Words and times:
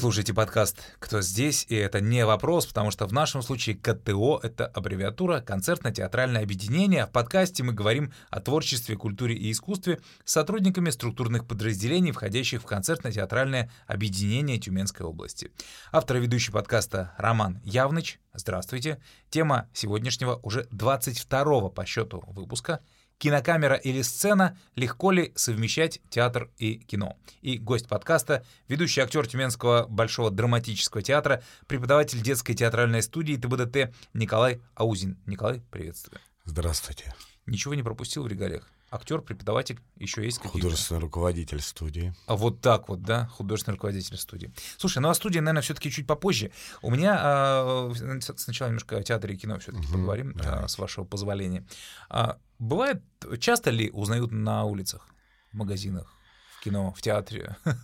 слушаете 0.00 0.32
подкаст 0.32 0.78
«Кто 0.98 1.20
здесь?» 1.20 1.66
И 1.68 1.74
это 1.74 2.00
не 2.00 2.24
вопрос, 2.24 2.64
потому 2.64 2.90
что 2.90 3.06
в 3.06 3.12
нашем 3.12 3.42
случае 3.42 3.76
КТО— 3.76 4.40
это 4.42 4.66
аббревиатура 4.66 5.42
«Концертно-театральное 5.42 6.42
объединение». 6.42 7.04
В 7.04 7.10
подкасте 7.10 7.62
мы 7.62 7.74
говорим 7.74 8.10
о 8.30 8.40
творчестве, 8.40 8.96
культуре 8.96 9.34
и 9.34 9.52
искусстве 9.52 10.00
с 10.24 10.32
сотрудниками 10.32 10.88
структурных 10.88 11.46
подразделений, 11.46 12.12
входящих 12.12 12.62
в 12.62 12.64
концертно-театральное 12.64 13.70
объединение 13.86 14.58
Тюменской 14.58 15.04
области. 15.04 15.52
Автор 15.92 16.16
и 16.16 16.20
ведущий 16.20 16.50
подкаста 16.50 17.12
Роман 17.18 17.60
Явныч. 17.62 18.20
Здравствуйте. 18.32 19.02
Тема 19.28 19.68
сегодняшнего 19.74 20.40
уже 20.42 20.66
22-го 20.72 21.68
по 21.68 21.84
счету 21.84 22.24
выпуска— 22.26 22.80
Кинокамера 23.20 23.74
или 23.74 24.00
сцена, 24.00 24.56
легко 24.76 25.10
ли 25.10 25.32
совмещать 25.36 26.00
театр 26.08 26.50
и 26.56 26.76
кино? 26.76 27.18
И 27.42 27.58
гость 27.58 27.86
подкаста, 27.86 28.46
ведущий 28.66 29.02
актер 29.02 29.26
Тюменского 29.26 29.86
Большого 29.86 30.30
драматического 30.30 31.02
театра, 31.02 31.42
преподаватель 31.66 32.22
детской 32.22 32.54
театральной 32.54 33.02
студии 33.02 33.36
ТБДТ 33.36 33.94
Николай 34.14 34.62
Аузин. 34.74 35.18
Николай, 35.26 35.60
приветствую. 35.70 36.18
Здравствуйте. 36.46 37.14
Ничего 37.44 37.74
не 37.74 37.82
пропустил 37.82 38.22
в 38.22 38.26
регалиях? 38.26 38.66
Актер, 38.90 39.20
преподаватель, 39.20 39.78
еще 39.96 40.24
есть 40.24 40.38
какие-то? 40.38 40.58
Художественный 40.58 41.00
руководитель 41.02 41.60
студии. 41.60 42.14
А 42.26 42.36
вот 42.36 42.62
так 42.62 42.88
вот, 42.88 43.02
да, 43.02 43.26
художественный 43.26 43.74
руководитель 43.74 44.16
студии. 44.16 44.50
Слушай, 44.78 45.00
ну 45.00 45.10
а 45.10 45.14
студия, 45.14 45.42
наверное, 45.42 45.62
все-таки 45.62 45.90
чуть 45.90 46.06
попозже. 46.06 46.52
У 46.80 46.90
меня 46.90 47.18
а, 47.20 47.92
сначала 48.36 48.68
немножко 48.68 48.96
о 48.96 49.02
театре 49.02 49.34
и 49.34 49.36
кино 49.36 49.58
все-таки 49.58 49.84
угу, 49.84 49.92
поговорим, 49.92 50.34
а, 50.42 50.66
с 50.66 50.78
вашего 50.78 51.04
позволения. 51.04 51.66
А, 52.08 52.38
бывает, 52.60 53.02
часто 53.40 53.70
ли 53.70 53.90
узнают 53.90 54.30
на 54.30 54.64
улицах, 54.64 55.08
в 55.52 55.56
магазинах, 55.56 56.14
в 56.58 56.62
кино, 56.62 56.92
в 56.92 57.02
театре? 57.02 57.56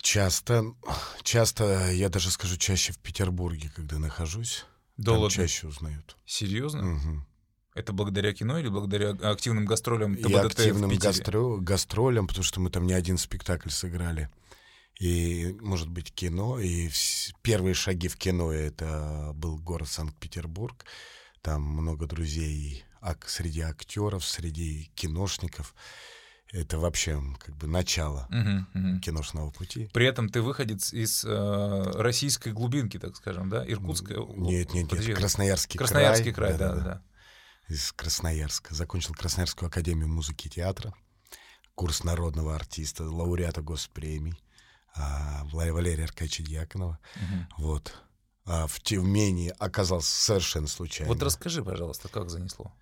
Часто, 0.00 0.64
часто, 1.24 1.90
я 1.90 2.08
даже 2.08 2.30
скажу, 2.30 2.56
чаще 2.56 2.92
в 2.92 3.00
Петербурге, 3.00 3.68
когда 3.74 3.98
нахожусь. 3.98 4.64
Да 4.96 5.12
там 5.14 5.28
чаще 5.28 5.66
узнают. 5.66 6.16
Серьезно? 6.24 6.94
Угу. 6.94 7.26
Это 7.74 7.92
благодаря 7.92 8.32
кино 8.32 8.58
или 8.58 8.68
благодаря 8.68 9.10
активным 9.10 9.64
гастролям 9.64 10.16
ТБДТ 10.16 10.30
И 10.30 10.34
активным 10.34 10.90
гастро 10.96 11.56
гастролям, 11.56 12.28
потому 12.28 12.44
что 12.44 12.60
мы 12.60 12.70
там 12.70 12.86
не 12.86 12.92
один 12.92 13.18
спектакль 13.18 13.70
сыграли. 13.70 14.30
И, 14.98 15.56
может 15.60 15.88
быть, 15.88 16.12
кино. 16.12 16.58
И 16.58 16.90
первые 17.42 17.74
шаги 17.74 18.08
в 18.08 18.16
кино— 18.16 18.52
это 18.52 19.32
был 19.34 19.58
город 19.58 19.88
Санкт-Петербург. 19.88 20.84
Там 21.40 21.62
много 21.62 22.06
друзей 22.06 22.84
среди 23.26 23.60
актеров, 23.60 24.24
среди 24.24 24.90
киношников. 24.94 25.74
Это 26.50 26.78
вообще 26.78 27.22
как 27.38 27.54
бы 27.56 27.66
начало 27.66 28.26
uh-huh, 28.30 28.64
uh-huh. 28.74 29.00
киношного 29.00 29.50
пути. 29.50 29.90
При 29.92 30.06
этом 30.06 30.30
ты 30.30 30.40
выходец 30.40 30.94
из 30.94 31.22
э, 31.22 31.82
российской 31.94 32.54
глубинки, 32.54 32.98
так 32.98 33.16
скажем, 33.16 33.50
да? 33.50 33.70
Иркутская? 33.70 34.18
Нет, 34.18 34.72
нет, 34.72 34.90
нет. 34.90 35.16
Красноярский, 35.16 35.76
Красноярский 35.76 36.32
край. 36.32 36.56
Красноярский 36.56 36.56
край, 36.56 36.58
да, 36.58 36.74
да. 36.74 36.94
да 36.94 37.02
из 37.68 37.92
Красноярска. 37.92 38.74
Закончил 38.74 39.14
Красноярскую 39.14 39.68
академию 39.68 40.08
музыки 40.08 40.46
и 40.46 40.50
театра, 40.50 40.94
курс 41.74 42.02
народного 42.02 42.54
артиста, 42.54 43.04
лауреата 43.04 43.62
госпремий 43.62 44.42
а, 44.94 45.44
Валерия 45.52 46.04
Аркадьевича 46.04 46.42
Дьяконова. 46.42 46.98
Угу. 47.16 47.64
Вот. 47.64 47.94
А 48.46 48.66
в 48.66 48.80
Тюмени 48.80 49.52
оказался 49.58 50.10
совершенно 50.10 50.68
случайно. 50.68 51.12
Вот 51.12 51.22
расскажи, 51.22 51.62
пожалуйста, 51.62 52.08
как 52.08 52.30
занесло? 52.30 52.72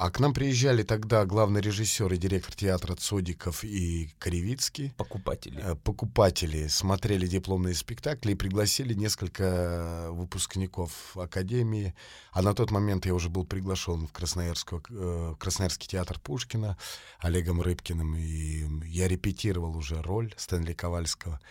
А 0.00 0.10
к 0.10 0.18
нам 0.18 0.32
приезжали 0.32 0.82
тогда 0.82 1.26
главный 1.26 1.60
режиссер 1.60 2.10
и 2.14 2.16
директор 2.16 2.54
театра 2.54 2.94
Цодиков 2.94 3.62
и 3.64 4.08
Кривицкий. 4.18 4.94
Покупатели. 4.96 5.60
Э, 5.62 5.74
покупатели 5.74 6.68
смотрели 6.68 7.26
дипломные 7.26 7.74
спектакли 7.74 8.32
и 8.32 8.34
пригласили 8.34 8.94
несколько 8.94 10.08
выпускников 10.08 11.14
Академии. 11.18 11.94
А 12.32 12.40
на 12.40 12.54
тот 12.54 12.70
момент 12.70 13.04
я 13.04 13.12
уже 13.12 13.28
был 13.28 13.44
приглашен 13.44 14.06
в, 14.06 14.12
Красноярскую, 14.12 14.82
э, 14.88 15.32
в 15.34 15.36
Красноярский 15.36 15.86
театр 15.86 16.18
Пушкина 16.18 16.78
Олегом 17.18 17.60
Рыбкиным. 17.60 18.16
И 18.16 18.66
я 18.86 19.06
репетировал 19.06 19.76
уже 19.76 20.00
роль 20.00 20.32
Стэнли 20.38 20.72
Ковальского. 20.72 21.42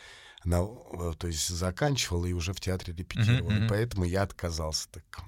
На, 0.44 0.64
э, 0.64 1.14
то 1.20 1.28
есть 1.28 1.50
заканчивал 1.50 2.26
и 2.26 2.34
уже 2.34 2.54
в 2.54 2.60
театре 2.60 2.96
репетировал. 2.96 3.52
Uh-huh. 3.52 3.66
И 3.68 3.70
поэтому 3.70 4.06
я 4.06 4.24
отказался. 4.24 4.90
Так. 4.90 5.20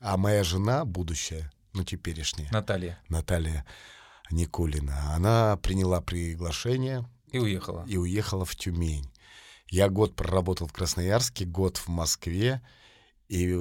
А 0.00 0.16
моя 0.16 0.42
жена, 0.42 0.84
будущая, 0.84 1.52
ну, 1.72 1.84
теперешняя. 1.84 2.48
Наталья. 2.52 2.98
Наталья 3.08 3.64
Никулина. 4.30 5.14
Она 5.14 5.56
приняла 5.56 6.00
приглашение. 6.00 7.08
И 7.32 7.38
уехала. 7.38 7.84
И 7.86 7.96
уехала 7.96 8.44
в 8.44 8.56
Тюмень. 8.56 9.10
Я 9.68 9.88
год 9.88 10.16
проработал 10.16 10.66
в 10.66 10.72
Красноярске, 10.72 11.44
год 11.44 11.76
в 11.76 11.88
Москве. 11.88 12.60
И 13.28 13.52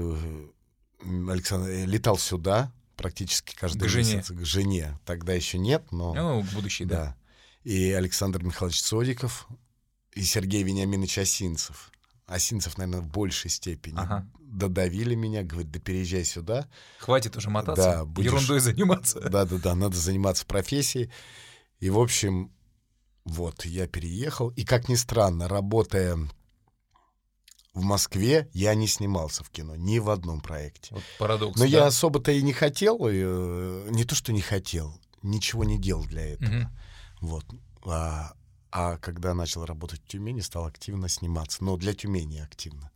Александр 1.01 1.69
летал 1.87 2.17
сюда 2.17 2.71
практически 2.95 3.55
каждый 3.55 3.89
к 3.89 3.95
месяц 3.95 4.27
жене. 4.27 4.39
к 4.39 4.45
жене. 4.45 4.99
Тогда 5.05 5.33
еще 5.33 5.57
нет, 5.57 5.91
но... 5.91 6.13
Ну, 6.13 6.43
будущий, 6.53 6.85
да. 6.85 6.95
да. 6.95 7.15
И 7.63 7.91
Александр 7.91 8.43
Михайлович 8.43 8.81
Содиков, 8.81 9.47
и 10.13 10.23
Сергей 10.23 10.63
Вениаминович 10.63 11.19
Осинцев. 11.19 11.91
Осинцев, 12.29 12.78
наверное, 12.78 13.01
в 13.01 13.07
большей 13.07 13.50
степени. 13.50 13.97
Ага 13.97 14.28
додавили 14.50 15.16
меня, 15.16 15.44
говорит, 15.44 15.72
да 15.72 15.79
переезжай 15.79 16.25
сюда. 16.25 16.67
Хватит 16.97 17.38
уже 17.38 17.50
мотаться, 17.50 17.84
да, 17.84 18.06
будешь... 18.06 18.31
ерундой 18.31 18.59
заниматься. 18.59 19.19
Да-да-да, 19.22 19.75
надо 19.75 19.95
заниматься 19.95 20.45
профессией. 20.45 21.12
И, 21.79 21.89
в 21.89 22.00
общем, 22.00 22.51
вот, 23.25 23.66
я 23.66 23.88
переехал. 23.88 24.50
И, 24.50 24.66
как 24.66 24.89
ни 24.89 24.95
странно, 24.95 25.47
работая 25.47 26.18
в 27.73 27.84
Москве, 27.84 28.50
я 28.53 28.73
не 28.73 28.88
снимался 28.88 29.44
в 29.44 29.50
кино, 29.50 29.75
ни 29.75 30.00
в 30.00 30.09
одном 30.09 30.41
проекте. 30.41 30.95
Вот 30.95 31.03
парадокс, 31.19 31.57
Но 31.57 31.66
да? 31.66 31.69
я 31.69 31.85
особо-то 31.85 32.31
и 32.31 32.41
не 32.41 32.53
хотел, 32.53 32.97
э, 33.07 33.88
не 33.91 34.03
то, 34.03 34.16
что 34.16 34.34
не 34.34 34.41
хотел, 34.41 35.00
ничего 35.22 35.63
не 35.63 35.78
делал 35.78 36.06
для 36.06 36.34
этого. 36.34 36.50
Угу. 36.50 36.68
Вот. 37.22 37.45
А, 37.85 38.34
а 38.72 38.97
когда 38.97 39.34
начал 39.34 39.66
работать 39.66 40.02
в 40.02 40.07
Тюмени, 40.07 40.41
стал 40.41 40.66
активно 40.66 41.09
сниматься. 41.09 41.63
Но 41.63 41.78
для 41.78 41.94
Тюмени 41.94 42.40
активно. 42.40 42.91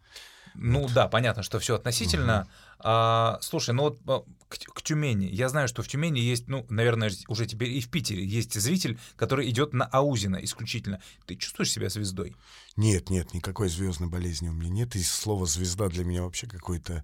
Ну 0.56 0.82
вот. 0.82 0.94
да, 0.94 1.08
понятно, 1.08 1.44
что 1.44 1.60
все 1.60 1.76
относительно. 1.76 2.42
Угу. 2.42 2.50
А, 2.80 3.40
слушай, 3.42 3.74
ну 3.74 3.84
вот 3.84 4.00
а, 4.08 4.24
к, 4.50 4.58
к 4.58 4.82
Тюмени. 4.82 5.26
Я 5.26 5.50
знаю, 5.50 5.68
что 5.68 5.82
в 5.82 5.88
Тюмени 5.88 6.20
есть, 6.20 6.48
ну, 6.48 6.66
наверное, 6.70 7.12
уже 7.28 7.46
теперь 7.46 7.70
и 7.70 7.82
в 7.82 7.90
Питере 7.90 8.24
есть 8.24 8.54
зритель, 8.54 9.00
который 9.16 9.50
идет 9.50 9.74
на 9.74 9.86
Аузина 9.86 10.38
исключительно. 10.38 11.02
Ты 11.26 11.36
чувствуешь 11.36 11.72
себя 11.72 11.90
звездой? 11.90 12.36
Нет, 12.76 13.10
нет, 13.10 13.34
никакой 13.34 13.70
звездной 13.70 14.10
болезни 14.10 14.50
у 14.50 14.54
меня 14.54 14.70
нет. 14.70 14.96
И 14.96 15.02
слово 15.02 15.46
звезда 15.46 15.88
для 15.88 16.04
меня 16.04 16.24
вообще 16.24 16.48
какое-то 16.48 17.04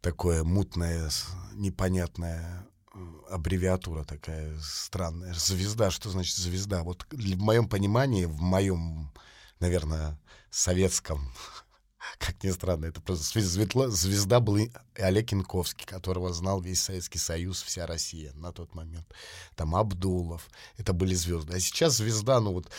такое 0.00 0.42
мутное, 0.42 1.10
непонятное 1.52 2.66
аббревиатура 3.30 4.04
такая 4.04 4.58
странная. 4.60 5.34
Звезда, 5.34 5.90
что 5.90 6.10
значит 6.10 6.36
звезда? 6.36 6.82
Вот 6.82 7.06
в 7.10 7.38
моем 7.38 7.68
понимании, 7.68 8.24
в 8.24 8.40
моем, 8.40 9.12
наверное, 9.60 10.18
советском 10.50 11.32
как 12.18 12.42
ни 12.42 12.50
странно, 12.50 12.86
это 12.86 13.00
просто 13.00 13.40
звезда, 13.40 13.88
звезда 13.88 14.40
был 14.40 14.58
Олег 14.94 15.32
Янковский, 15.32 15.86
которого 15.86 16.32
знал 16.32 16.60
весь 16.60 16.82
Советский 16.82 17.18
Союз, 17.18 17.62
вся 17.62 17.86
Россия 17.86 18.32
на 18.34 18.52
тот 18.52 18.74
момент. 18.74 19.06
Там 19.54 19.74
Абдулов, 19.74 20.48
это 20.76 20.92
были 20.92 21.14
звезды. 21.14 21.54
А 21.56 21.60
сейчас 21.60 21.96
звезда, 21.96 22.40
ну 22.40 22.52
вот 22.52 22.70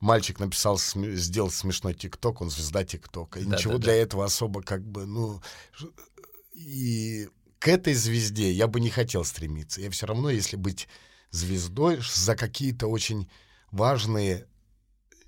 мальчик 0.00 0.38
написал, 0.40 0.78
сделал 0.78 1.50
смешной 1.50 1.94
ТикТок, 1.94 2.40
он 2.40 2.50
звезда 2.50 2.84
ТикТока. 2.84 3.40
И 3.40 3.44
да, 3.44 3.56
ничего 3.56 3.74
да, 3.74 3.78
для 3.78 3.92
да. 3.92 3.98
этого 3.98 4.24
особо 4.24 4.62
как 4.62 4.84
бы, 4.84 5.06
ну... 5.06 5.42
И 6.54 7.28
к 7.58 7.68
этой 7.68 7.94
звезде 7.94 8.52
я 8.52 8.66
бы 8.66 8.80
не 8.80 8.90
хотел 8.90 9.24
стремиться. 9.24 9.80
Я 9.80 9.90
все 9.90 10.06
равно, 10.06 10.30
если 10.30 10.56
быть 10.56 10.88
звездой 11.30 12.00
за 12.00 12.36
какие-то 12.36 12.86
очень 12.86 13.28
важные 13.70 14.46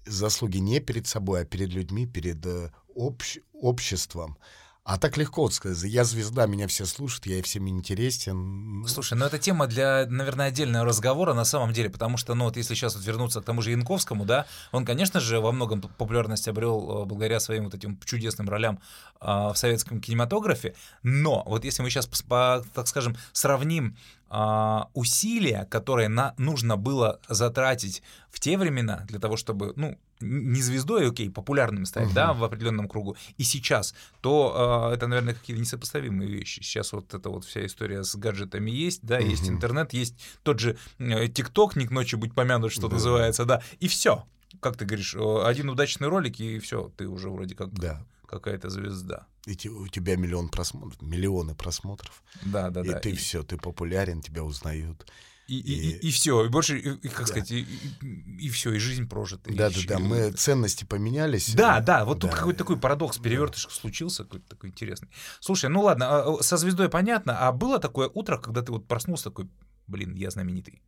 заслуги 0.07 0.59
не 0.59 0.81
перед 0.81 1.07
собой, 1.07 1.43
а 1.43 1.45
перед 1.45 1.71
людьми, 1.71 2.07
перед 2.07 2.45
э, 2.47 2.71
общ, 2.95 3.39
обществом. 3.53 4.39
А 4.83 4.99
так 4.99 5.19
легко 5.19 5.43
вот 5.43 5.53
сказать, 5.53 5.91
я 5.91 6.05
звезда, 6.05 6.47
меня 6.47 6.67
все 6.67 6.87
слушают, 6.87 7.27
я 7.27 7.43
всем 7.43 7.69
интересен. 7.69 8.83
Слушай, 8.89 9.19
ну 9.19 9.27
это 9.27 9.39
тема 9.39 9.67
для, 9.67 10.07
наверное, 10.09 10.47
отдельного 10.47 10.87
разговора 10.87 11.35
на 11.35 11.45
самом 11.45 11.75
деле, 11.75 11.91
потому 11.91 12.17
что, 12.17 12.35
ну 12.35 12.45
вот 12.47 12.57
если 12.57 12.75
сейчас 12.75 12.97
вот 12.97 13.05
вернуться 13.05 13.43
к 13.43 13.45
тому 13.45 13.61
же 13.61 13.73
Янковскому, 13.73 14.25
да, 14.25 14.47
он, 14.73 14.87
конечно 14.87 15.21
же, 15.21 15.41
во 15.41 15.53
многом 15.53 15.83
популярность 15.83 16.49
обрел 16.49 17.03
э, 17.03 17.05
благодаря 17.05 17.41
своим 17.41 17.65
вот 17.65 17.75
этим 17.75 17.99
чудесным 18.05 18.49
ролям 18.49 18.81
а, 19.21 19.53
в 19.53 19.59
советском 19.59 20.01
кинематографе, 20.01 20.75
но 21.03 21.43
вот 21.47 21.65
если 21.65 21.83
мы 21.83 21.91
сейчас, 21.91 22.07
по, 22.07 22.65
так 22.73 22.89
скажем, 22.89 23.17
сравним 23.33 23.99
а, 24.31 24.89
усилия, 24.95 25.67
которые 25.71 26.09
на, 26.09 26.35
нужно 26.39 26.79
было 26.79 27.21
затратить 27.29 28.03
в 28.31 28.41
те 28.41 28.57
времена 28.57 29.05
для 29.09 29.19
того, 29.19 29.37
чтобы, 29.37 29.75
ну, 29.77 29.99
не 30.21 30.61
звездой, 30.63 31.09
окей, 31.09 31.31
популярным 31.31 31.87
стать, 31.87 32.09
uh-huh. 32.09 32.15
да, 32.15 32.33
в 32.33 32.45
определенном 32.45 32.89
кругу, 32.89 33.17
и 33.39 33.43
сейчас, 33.43 33.95
то 34.21 34.91
э, 34.91 34.95
это, 34.95 35.07
наверное, 35.07 35.35
какие-то 35.35 35.61
несопоставимые 35.61 36.31
вещи. 36.31 36.61
Сейчас 36.61 36.93
вот 36.93 37.15
эта 37.15 37.31
вот 37.31 37.45
вся 37.45 37.65
история 37.65 38.05
с 38.05 38.15
гаджетами 38.17 38.71
есть, 38.71 39.01
да, 39.03 39.21
uh-huh. 39.21 39.29
есть 39.29 39.49
интернет, 39.49 39.93
есть 39.93 40.15
тот 40.43 40.61
же 40.61 40.77
ТикТок, 40.99 41.77
э, 41.77 41.81
не 41.81 41.87
к 41.87 41.91
ночи 41.91 42.17
будь 42.17 42.35
помянут, 42.35 42.73
что 42.73 42.89
да. 42.89 42.95
называется, 42.95 43.45
да, 43.45 43.63
и 43.79 43.89
все. 43.89 44.25
как 44.61 44.77
ты 44.77 44.85
говоришь, 44.85 45.15
один 45.15 45.71
удачный 45.71 46.09
ролик, 46.09 46.41
и 46.41 46.59
все, 46.59 46.93
ты 46.97 47.07
уже 47.07 47.31
вроде 47.31 47.55
как 47.55 47.73
Да. 47.73 48.05
какая-то 48.27 48.69
звезда. 48.69 49.27
И 49.47 49.55
те- 49.57 49.71
у 49.71 49.87
тебя 49.89 50.17
миллион 50.17 50.49
просмотров, 50.49 51.01
миллионы 51.01 51.55
просмотров. 51.55 52.23
Да, 52.43 52.71
да, 52.71 52.83
и 52.83 52.89
да. 52.89 52.99
ты 52.99 53.11
И- 53.11 53.15
все, 53.15 53.43
ты 53.43 53.57
популярен, 53.57 54.21
тебя 54.21 54.45
узнают. 54.45 55.07
И, 55.51 55.59
и, 55.59 55.91
И- 55.91 56.09
и, 56.09 56.11
все, 56.13 56.45
и 56.45 56.49
больше, 56.49 56.79
и, 56.79 56.89
и, 56.95 57.09
как 57.09 57.21
Да. 57.21 57.27
сказать, 57.27 57.51
и, 57.51 58.49
все, 58.51 58.73
и 58.73 58.79
жизнь 58.79 59.09
прожита. 59.09 59.51
и 59.51 59.55
Да, 59.57 59.69
да, 59.69 59.75
щ- 59.75 59.89
да. 59.89 59.99
Мы 59.99 60.31
ценности 60.31 60.85
поменялись. 60.85 61.53
Да, 61.55 61.81
да, 61.81 62.05
вот 62.05 62.21
тут 62.21 62.31
да. 62.31 62.37
какой-то 62.37 62.59
такой 62.61 62.79
парадокс, 62.79 63.19
перевертыш 63.19 63.67
случился, 63.69 64.23
какой-то 64.25 64.49
такой 64.49 64.71
интересный. 64.71 65.09
Слушай, 65.41 65.69
ну 65.71 65.83
ладно, 65.83 66.07
а, 66.09 66.39
а, 66.39 66.43
со 66.43 66.57
звездой 66.57 66.89
понятно, 66.89 67.37
а 67.49 67.51
было 67.53 67.81
такое 67.81 68.09
утро, 68.09 68.39
когда 68.39 68.63
ты 68.63 68.71
вот 68.71 68.87
проснулся 68.87 69.25
такой, 69.25 69.51
блин, 69.89 70.15
я 70.15 70.31
знаменитый? 70.31 70.83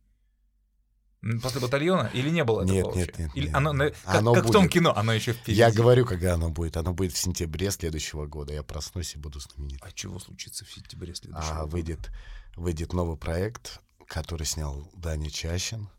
После 1.41 1.61
батальона? 1.61 2.09
Или 2.13 2.29
не 2.29 2.43
было 2.43 2.63
Нет, 2.63 2.83
такого 2.83 2.95
нет, 2.97 3.07
вообще? 3.07 3.23
нет, 3.23 3.31
Или 3.35 3.45
нет. 3.47 3.55
оно, 3.55 3.71
как, 3.73 3.93
Оно 4.05 4.33
как 4.33 4.45
в 4.45 4.51
том 4.51 4.63
будет. 4.63 4.73
кино, 4.73 4.93
оно 4.95 5.13
еще 5.13 5.31
впереди. 5.31 5.57
Я 5.59 5.71
говорю, 5.71 6.05
когда 6.05 6.33
оно 6.33 6.49
будет. 6.49 6.75
Оно 6.75 6.93
будет 6.93 7.13
в 7.13 7.17
сентябре 7.17 7.71
следующего 7.71 8.25
года. 8.27 8.53
Я 8.53 8.61
проснусь 8.63 9.15
и 9.15 9.17
буду 9.19 9.39
знаменит. 9.39 9.79
А 9.81 9.91
чего 9.93 10.19
случится 10.19 10.65
в 10.65 10.71
сентябре 10.73 11.15
следующего 11.15 11.49
А 11.51 11.59
года? 11.61 11.71
выйдет, 11.71 12.11
выйдет 12.57 12.91
новый 12.91 13.15
проект, 13.15 13.79
который 14.07 14.45
снял 14.45 14.89
Даня 14.93 15.29
Чащин. 15.29 15.89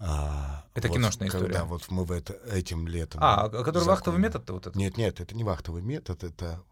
А, 0.00 0.64
Это 0.74 0.88
киношная 0.88 1.28
история. 1.28 1.46
Когда 1.46 1.64
вот 1.64 1.90
мы 1.90 2.04
в 2.04 2.12
это, 2.12 2.34
этим 2.50 2.86
летом... 2.86 3.20
А, 3.22 3.44
а 3.44 3.48
который 3.48 3.64
закончим. 3.64 3.86
вахтовый 3.86 4.20
метод-то 4.20 4.52
вот 4.52 4.66
это? 4.66 4.78
Нет, 4.78 4.96
нет, 4.96 5.20
это 5.20 5.34
не 5.34 5.44
вахтовый 5.44 5.82
метод, 5.82 6.22
это 6.22 6.62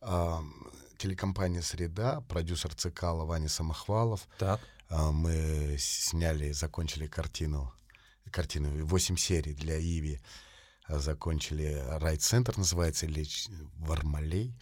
а, 0.00 0.42
телекомпания 0.98 1.62
«Среда», 1.62 2.20
продюсер 2.28 2.74
Цикала 2.74 3.24
Ваня 3.24 3.48
Самохвалов. 3.48 4.28
Так. 4.38 4.60
А, 4.88 5.10
мы 5.10 5.76
сняли, 5.78 6.52
закончили 6.52 7.06
картину, 7.06 7.72
картину 8.30 8.86
8 8.86 9.16
серий 9.16 9.54
для 9.54 9.78
Иви. 9.80 10.20
А, 10.86 10.98
Закончили 10.98 11.82
«Райт-центр» 11.88 12.56
называется, 12.56 13.06
или 13.06 13.26
«Вармалей». 13.78 14.54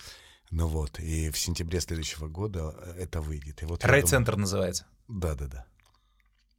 Ну 0.50 0.66
вот, 0.68 0.98
и 1.00 1.30
в 1.30 1.38
сентябре 1.38 1.80
следующего 1.80 2.28
года 2.28 2.74
это 2.98 3.20
выйдет. 3.20 3.62
И 3.62 3.66
вот 3.66 3.84
Райцентр 3.84 4.36
называется. 4.36 4.86
думаю- 5.08 5.36
Да-да-да. 5.36 5.64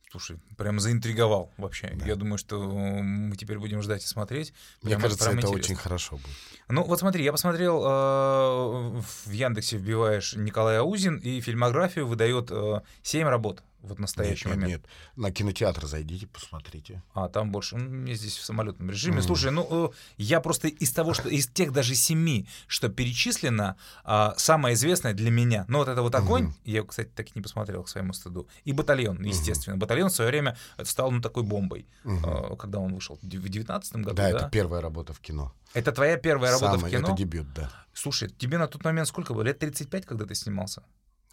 Слушай, 0.09 0.39
прям 0.57 0.79
заинтриговал 0.79 1.51
вообще. 1.57 1.91
Да. 1.95 2.05
Я 2.05 2.15
думаю, 2.15 2.37
что 2.37 2.61
мы 2.61 3.35
теперь 3.35 3.59
будем 3.59 3.81
ждать 3.81 4.03
и 4.05 4.07
смотреть. 4.07 4.53
Мне 4.81 4.91
Прям- 4.91 5.01
кажется, 5.01 5.25
прям 5.25 5.39
это 5.39 5.47
интересно. 5.47 5.73
очень 5.73 5.75
хорошо 5.75 6.15
будет. 6.15 6.35
Ну, 6.69 6.83
вот 6.85 6.99
смотри, 6.99 7.25
я 7.25 7.31
посмотрел, 7.33 7.83
э, 7.83 9.01
в 9.25 9.29
Яндексе 9.31 9.77
вбиваешь 9.77 10.33
Николай 10.35 10.77
Аузин, 10.79 11.17
и 11.17 11.41
фильмографию 11.41 12.07
выдает 12.07 12.49
э, 12.51 12.81
7 13.03 13.27
работ 13.27 13.63
вот 13.87 13.99
настоящий 13.99 14.47
нет, 14.47 14.57
нет, 14.57 14.63
момент. 14.63 14.83
нет. 14.83 14.91
На 15.15 15.31
кинотеатр 15.31 15.85
зайдите, 15.87 16.27
посмотрите. 16.27 17.01
А, 17.13 17.27
там 17.29 17.51
больше. 17.51 17.75
М, 17.75 18.01
Мне 18.03 18.15
здесь 18.15 18.37
в 18.37 18.43
самолетном 18.45 18.89
режиме. 18.89 19.17
Мгм. 19.17 19.23
Слушай, 19.25 19.51
ну, 19.51 19.67
э, 19.69 19.89
я 20.17 20.39
просто 20.41 20.67
из 20.67 20.91
того, 20.91 21.13
что 21.13 21.29
из 21.29 21.47
тех 21.47 21.71
даже 21.71 21.95
семи, 21.95 22.47
что 22.67 22.89
перечислено, 22.89 23.75
а, 24.03 24.33
самое 24.37 24.75
известное 24.75 25.13
для 25.13 25.31
меня, 25.31 25.65
ну, 25.67 25.79
вот 25.79 25.87
это 25.87 26.01
вот 26.01 26.13
«Огонь», 26.15 26.43
Мгм. 26.43 26.55
я, 26.65 26.83
кстати, 26.83 27.09
так 27.15 27.27
и 27.27 27.31
не 27.35 27.41
посмотрел 27.41 27.83
к 27.83 27.89
своему 27.89 28.13
стыду, 28.13 28.47
и 28.65 28.73
«Батальон», 28.73 29.23
естественно. 29.23 29.77
«Батальон» 29.77 30.09
в 30.09 30.13
свое 30.15 30.29
время 30.29 30.57
стал, 30.83 31.11
ну, 31.11 31.21
такой 31.21 31.43
бомбой, 31.43 31.87
Мгм. 32.03 32.25
э, 32.25 32.55
когда 32.57 32.79
он 32.79 32.93
вышел, 32.93 33.17
в 33.21 33.25
2019 33.27 34.03
году, 34.03 34.15
да, 34.15 34.31
да? 34.31 34.37
это 34.37 34.49
первая 34.49 34.81
работа 34.81 35.13
в 35.13 35.19
кино. 35.19 35.53
Это 35.73 35.91
твоя 35.91 36.17
первая 36.17 36.51
работа 36.51 36.73
Самая- 36.73 36.87
в 36.87 36.89
кино? 36.91 37.07
Это 37.09 37.17
дебют, 37.17 37.53
да. 37.53 37.71
Слушай, 37.93 38.29
тебе 38.29 38.57
на 38.57 38.67
тот 38.67 38.83
момент 38.85 39.07
сколько 39.07 39.33
было? 39.33 39.41
Лет 39.43 39.59
35, 39.59 40.05
когда 40.05 40.25
ты 40.25 40.35
снимался? 40.35 40.83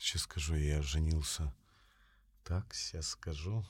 Сейчас 0.00 0.22
скажу, 0.22 0.54
я 0.56 0.82
женился. 0.82 1.52
Так, 2.44 2.74
сейчас 2.74 3.08
скажу. 3.08 3.64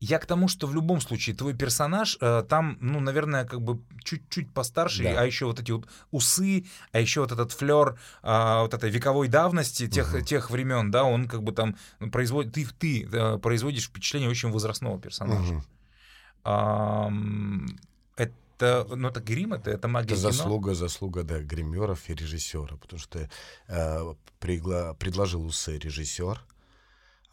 Я 0.00 0.18
к 0.18 0.26
тому, 0.26 0.48
что 0.48 0.66
в 0.66 0.74
любом 0.74 1.00
случае 1.00 1.34
твой 1.36 1.54
персонаж 1.54 2.18
э, 2.20 2.42
там, 2.48 2.76
ну, 2.80 3.00
наверное, 3.00 3.44
как 3.46 3.62
бы 3.62 3.80
чуть-чуть 4.04 4.52
постарше, 4.52 5.02
Да. 5.02 5.20
а 5.22 5.24
еще 5.24 5.46
вот 5.46 5.60
эти 5.60 5.70
вот 5.70 5.88
усы, 6.10 6.66
а 6.92 7.00
еще 7.00 7.20
вот 7.20 7.32
этот 7.32 7.52
флер 7.52 7.98
а, 8.22 8.62
вот 8.62 8.74
этой 8.74 8.90
вековой 8.90 9.28
давности 9.28 9.88
тех, 9.88 10.12
Мгм. 10.12 10.24
тех 10.24 10.50
времен, 10.50 10.90
да, 10.90 11.04
он 11.04 11.26
как 11.26 11.42
бы 11.42 11.52
там 11.52 11.76
производит, 12.12 12.52
ты, 12.52 12.66
ты 12.78 13.08
э, 13.10 13.38
производишь 13.38 13.86
впечатление 13.86 14.28
очень 14.28 14.50
возрастного 14.50 14.98
персонажа. 15.00 15.54
Мгм. 15.54 15.64
Ам, 16.42 17.66
это, 18.16 18.86
ну, 18.94 19.08
это 19.08 19.20
грим, 19.20 19.54
это, 19.54 19.70
это 19.70 19.88
магия 19.88 20.12
Это 20.14 20.20
кино. 20.22 20.32
заслуга, 20.32 20.74
заслуга, 20.74 21.22
да, 21.22 21.40
гримеров 21.40 22.08
и 22.10 22.14
режиссера, 22.14 22.76
потому 22.76 23.00
что 23.00 23.30
э, 23.68 24.14
пригла- 24.40 24.94
предложил 24.96 25.44
усы 25.46 25.78
режиссер. 25.78 26.40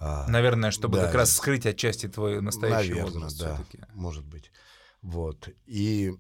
А, 0.04 0.28
Наверное, 0.28 0.72
чтобы 0.72 0.98
Да, 0.98 1.06
как 1.06 1.14
раз 1.14 1.32
скрыть 1.36 1.68
отчасти 1.68 2.08
твой 2.08 2.42
настоящий 2.42 2.90
Наверное, 2.90 3.14
возраст 3.14 3.40
да, 3.40 3.56
всё-таки. 3.56 3.80
может 3.94 4.26
быть. 4.26 4.52
Вот. 5.04 5.48
И 5.68 6.12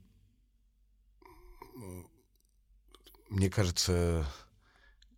мне 3.29 3.49
кажется, 3.49 4.23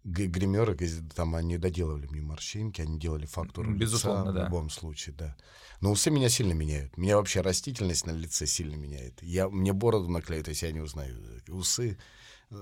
гримеры, 0.06 0.77
там 1.13 1.36
они 1.36 1.57
доделывали 1.57 2.07
мне 2.07 2.21
морщинки, 2.21 2.80
они 2.80 2.98
делали 2.98 3.25
фактуру 3.25 3.74
безусловно, 3.74 4.30
лица 4.30 4.33
да. 4.33 4.42
в 4.42 4.45
любом 4.45 4.69
случае, 4.69 5.13
да. 5.16 5.36
Но 5.81 5.92
усы 5.92 6.09
меня 6.09 6.30
сильно 6.30 6.54
меняют. 6.54 6.95
Меня 6.95 7.18
вообще 7.18 7.42
растительность 7.42 8.06
на 8.06 8.12
лице 8.12 8.45
сильно 8.45 8.75
меняет. 8.75 9.21
Я, 9.21 9.50
мне 9.50 9.74
бороду 9.74 10.07
наклеят, 10.09 10.48
если 10.48 10.68
я 10.68 10.71
не 10.71 10.80
узнаю. 10.80 11.18
Усы, 11.50 11.92
э, 11.92 11.95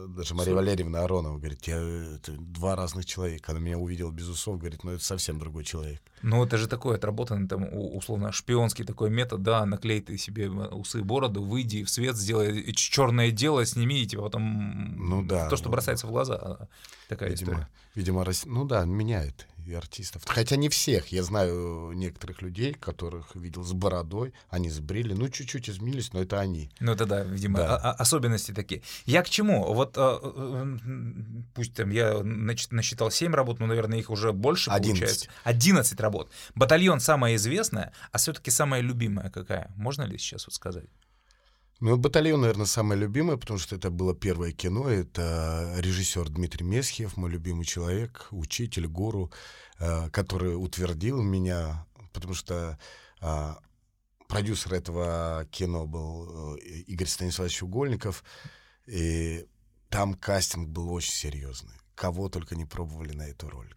даже 0.08 0.34
Мария. 0.36 0.56
Валерьевна 0.56 1.04
Аронова 1.04 1.38
говорит, 1.38 1.64
я, 1.68 1.78
это 1.78 2.34
два 2.34 2.76
разных 2.76 3.06
человека. 3.06 3.52
Она 3.52 3.60
меня 3.62 3.78
увидела 3.78 4.12
без 4.12 4.28
усов, 4.28 4.58
говорит, 4.58 4.84
ну 4.84 4.92
это 4.92 5.04
совсем 5.04 5.40
другой 5.40 5.64
человек. 5.64 6.02
Ну, 6.22 6.44
это 6.46 6.58
же 6.58 6.68
такой 6.68 6.96
отработанный, 6.96 7.48
там, 7.48 7.68
условно, 7.72 8.32
шпионский 8.32 8.86
такой 8.86 9.10
метод, 9.10 9.42
да, 9.42 9.66
наклей 9.66 10.02
ты 10.02 10.18
себе 10.18 10.50
усы 10.50 11.00
и 11.00 11.02
бороду, 11.02 11.42
выйди 11.42 11.84
в 11.84 11.90
свет, 11.90 12.16
сделай 12.16 12.72
черное 12.74 13.32
дело, 13.32 13.66
сними, 13.66 14.02
и 14.02 14.06
тебе 14.06 14.22
потом... 14.22 14.98
Ну 14.98 15.24
да, 15.24 15.50
То, 15.50 15.56
что 15.56 15.66
ну, 15.68 15.72
бросается 15.72 16.06
в 16.06 16.12
глаза, 16.12 16.36
а, 16.36 16.68
такая 17.10 17.32
видимо, 17.32 17.52
история. 17.52 17.68
видимо, 17.96 18.24
рас- 18.24 18.46
ну 18.46 18.66
да, 18.66 18.86
меняет 18.86 19.48
и 19.72 19.76
артистов. 19.76 20.24
Хотя 20.26 20.56
не 20.56 20.70
всех. 20.70 21.08
Я 21.08 21.24
знаю 21.24 21.92
некоторых 21.94 22.42
людей, 22.42 22.74
которых 22.74 23.36
видел 23.36 23.64
с 23.64 23.74
бородой, 23.74 24.34
они 24.50 24.70
сбрили, 24.70 25.14
ну 25.14 25.30
чуть-чуть 25.30 25.70
изменились, 25.70 26.14
но 26.14 26.22
это 26.22 26.40
они. 26.40 26.70
Ну, 26.80 26.92
это 26.92 27.06
да, 27.06 27.24
видимо, 27.24 27.60
Да. 27.60 27.78
особенности 27.94 28.52
такие. 28.52 28.82
Я 29.06 29.24
к 29.24 29.30
чему? 29.30 29.74
Вот 29.74 29.98
а, 29.98 30.20
э, 30.22 30.62
м, 30.62 31.46
пусть 31.54 31.74
там 31.74 31.90
я 31.90 32.22
насчитал 32.24 33.12
7 33.12 33.34
работ, 33.34 33.60
но, 33.60 33.66
наверное, 33.66 34.00
их 34.00 34.10
уже 34.10 34.32
больше 34.34 34.70
11. 34.70 35.00
получается. 35.00 35.30
11 35.44 36.00
работ. 36.00 36.32
Батальон 36.56 37.00
самая 37.00 37.36
известная, 37.36 37.94
а 38.12 38.18
все-таки 38.18 38.52
самая 38.52 38.82
любимая 38.82 39.30
какая? 39.30 39.72
Можно 39.76 40.04
ли 40.04 40.18
сейчас 40.18 40.46
вот 40.48 40.54
сказать? 40.54 40.86
Ну, 41.82 41.98
«Батальон», 41.98 42.42
наверное, 42.42 42.68
самое 42.68 43.00
любимое, 43.02 43.38
потому 43.38 43.58
что 43.58 43.76
это 43.76 43.90
было 43.90 44.14
первое 44.16 44.52
кино. 44.52 44.88
Это 44.88 45.74
режиссер 45.80 46.30
Дмитрий 46.30 46.64
Месхиев, 46.64 47.18
мой 47.18 47.32
любимый 47.32 47.66
человек, 47.66 48.28
учитель, 48.30 48.86
гуру, 48.88 49.32
э, 49.80 50.10
который 50.12 50.54
утвердил 50.56 51.24
меня, 51.24 51.88
потому 52.14 52.36
что 52.36 52.78
а, 53.20 53.58
продюсер 54.28 54.76
этого 54.76 55.48
кино 55.50 55.88
был 55.88 56.56
э, 56.56 56.60
Игорь 56.88 57.08
Станиславович 57.08 57.64
Угольников, 57.64 58.24
и 58.86 59.48
там 59.90 60.14
кастинг 60.14 60.70
был 60.70 60.92
очень 60.94 61.14
серьезный. 61.14 61.74
Кого 61.96 62.30
только 62.30 62.56
не 62.56 62.66
пробовали 62.66 63.14
на 63.14 63.24
эту 63.24 63.50
роль. 63.50 63.74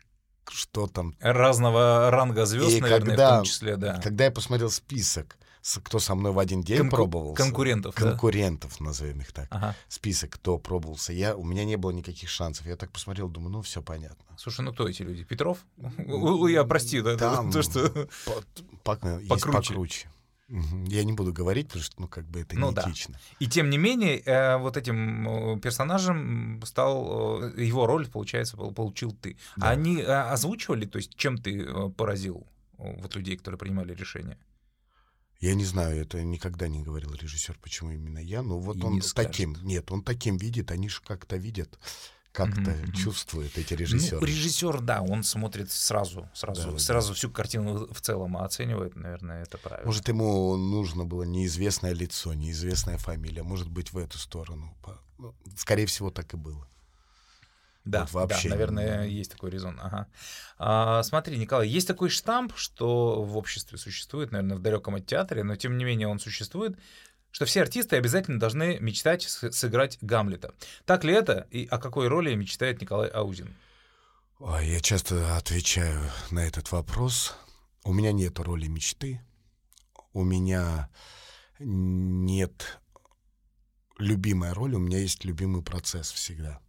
Что 0.50 0.86
там 0.88 1.14
Разного 1.20 2.10
ранга 2.10 2.44
звезд, 2.44 2.76
И 2.76 2.80
наверное, 2.82 3.06
в 3.06 3.08
когда- 3.08 3.36
том 3.36 3.44
числе, 3.46 3.76
да. 3.76 3.98
Когда 4.02 4.24
я 4.24 4.30
посмотрел 4.30 4.70
список, 4.70 5.38
кто 5.82 5.98
со 5.98 6.14
мной 6.14 6.32
в 6.32 6.38
один 6.38 6.60
день 6.62 6.78
Конку- 6.80 6.96
пробовался, 6.96 7.42
конкурентов, 7.42 7.94
да? 7.94 8.10
конкурентов, 8.10 8.80
назовем 8.80 9.20
их 9.20 9.32
так, 9.32 9.48
Ага. 9.50 9.74
список, 9.88 10.30
кто 10.32 10.58
пробовался, 10.58 11.12
я, 11.12 11.34
у 11.34 11.44
меня 11.44 11.64
не 11.64 11.76
было 11.76 11.90
никаких 11.90 12.28
шансов. 12.28 12.66
Я 12.66 12.76
так 12.76 12.90
посмотрел, 12.92 13.28
думаю, 13.28 13.50
ну, 13.50 13.62
все 13.62 13.80
понятно. 13.82 14.24
Слушай, 14.36 14.60
ну 14.62 14.72
кто 14.72 14.86
эти 14.88 15.02
люди? 15.02 15.24
Петров? 15.24 15.58
Я 16.48 16.64
прости, 16.64 17.00
да, 17.00 17.16
Там 17.16 17.50
то, 17.52 17.62
что... 17.62 17.88
по- 18.84 18.96
по- 18.96 19.20
есть 19.20 19.44
Покруче. 19.44 20.08
Я 20.86 21.04
не 21.04 21.14
буду 21.14 21.32
говорить, 21.32 21.68
потому 21.68 21.82
что, 21.84 22.00
ну, 22.02 22.06
как 22.08 22.26
бы 22.26 22.40
это 22.42 22.54
Ну 22.56 22.70
да. 22.70 22.82
неэтично. 22.84 23.18
И 23.38 23.46
тем 23.46 23.70
не 23.70 23.78
менее, 23.78 24.18
э, 24.20 24.58
вот 24.58 24.76
этим 24.76 25.56
э, 25.56 25.58
персонажем 25.58 26.60
стал, 26.66 27.42
э, 27.56 27.64
его 27.64 27.86
роль, 27.86 28.06
получается, 28.06 28.58
пол- 28.58 28.70
получил 28.74 29.12
ты. 29.12 29.38
Да. 29.56 29.68
А 29.68 29.70
они 29.70 30.02
э, 30.02 30.04
озвучивали, 30.04 30.84
то 30.84 30.98
есть 30.98 31.14
чем 31.16 31.38
ты 31.38 31.62
э, 31.62 31.88
поразил 31.96 32.46
э, 32.76 32.94
вот 33.00 33.16
людей, 33.16 33.38
которые 33.38 33.58
принимали 33.58 33.94
решения? 33.94 34.36
Я 35.40 35.54
не 35.54 35.64
знаю, 35.64 36.00
это 36.00 36.22
никогда 36.22 36.68
не 36.68 36.82
говорил 36.82 37.12
режиссер, 37.14 37.58
почему 37.60 37.90
именно 37.90 38.18
я, 38.18 38.42
но 38.42 38.58
вот 38.58 38.76
И 38.76 38.82
он 38.82 38.94
не 38.94 39.00
таким, 39.00 39.56
нет, 39.62 39.90
он 39.92 40.02
таким 40.02 40.36
видит, 40.36 40.70
они 40.70 40.88
же 40.88 41.00
как-то 41.02 41.36
видят, 41.36 41.78
как-то 42.32 42.60
мгм. 42.70 42.92
чувствуют 42.92 43.56
эти 43.58 43.74
Ну, 43.74 43.78
режиссеры. 43.80 44.26
режиссер, 44.26 44.80
да, 44.80 45.02
он 45.02 45.22
смотрит 45.22 45.70
сразу, 45.70 46.28
сразу, 46.34 46.62
Да, 46.62 46.70
да. 46.72 46.78
сразу 46.78 47.14
всю 47.14 47.30
картину 47.30 47.92
в 47.92 48.00
целом, 48.00 48.36
оценивает, 48.36 48.96
наверное, 48.96 49.42
это 49.42 49.58
правильно. 49.58 49.86
Может, 49.86 50.08
ему 50.08 50.56
нужно 50.56 51.04
было 51.04 51.22
неизвестное 51.24 51.92
лицо, 51.92 52.32
неизвестная 52.34 52.98
фамилия. 52.98 53.42
Может 53.42 53.68
быть, 53.68 53.92
в 53.92 53.98
эту 53.98 54.18
сторону. 54.18 54.74
Ну, 55.18 55.34
Скорее 55.56 55.86
всего, 55.86 56.10
так 56.10 56.34
и 56.34 56.36
было. 56.36 56.66
Да, 57.84 58.06
вот 58.12 58.30
вообще. 58.30 58.48
да, 58.48 58.54
наверное, 58.54 59.06
есть 59.06 59.30
такой 59.30 59.50
резон. 59.50 59.78
Ага. 59.80 60.06
А, 60.58 61.02
смотри, 61.02 61.36
Николай, 61.36 61.68
есть 61.68 61.86
такой 61.86 62.08
штамп, 62.08 62.54
что 62.56 63.22
в 63.22 63.36
обществе 63.36 63.76
существует, 63.76 64.32
наверное, 64.32 64.56
в 64.56 64.60
далеком 64.60 64.94
от 64.94 65.06
театре, 65.06 65.44
но 65.44 65.54
тем 65.56 65.76
не 65.76 65.84
менее 65.84 66.08
он 66.08 66.18
существует, 66.18 66.78
что 67.30 67.44
все 67.44 67.62
артисты 67.62 67.96
обязательно 67.96 68.38
должны 68.38 68.78
мечтать 68.78 69.22
сыграть 69.22 69.98
Гамлета. 70.00 70.54
Так 70.86 71.04
ли 71.04 71.12
это 71.12 71.46
и 71.50 71.66
о 71.66 71.78
какой 71.78 72.08
роли 72.08 72.34
мечтает 72.34 72.80
Николай 72.80 73.08
Аузин? 73.08 73.54
Ой, 74.38 74.68
я 74.68 74.80
часто 74.80 75.36
отвечаю 75.36 76.00
на 76.30 76.46
этот 76.46 76.72
вопрос. 76.72 77.36
У 77.82 77.92
меня 77.92 78.12
нет 78.12 78.38
роли 78.38 78.66
мечты. 78.66 79.20
У 80.12 80.22
меня 80.22 80.88
нет 81.58 82.80
любимой 83.98 84.52
роли, 84.52 84.74
у 84.76 84.80
меня 84.80 84.98
есть 84.98 85.24
любимый 85.24 85.62
процесс 85.62 86.10
всегда. 86.10 86.60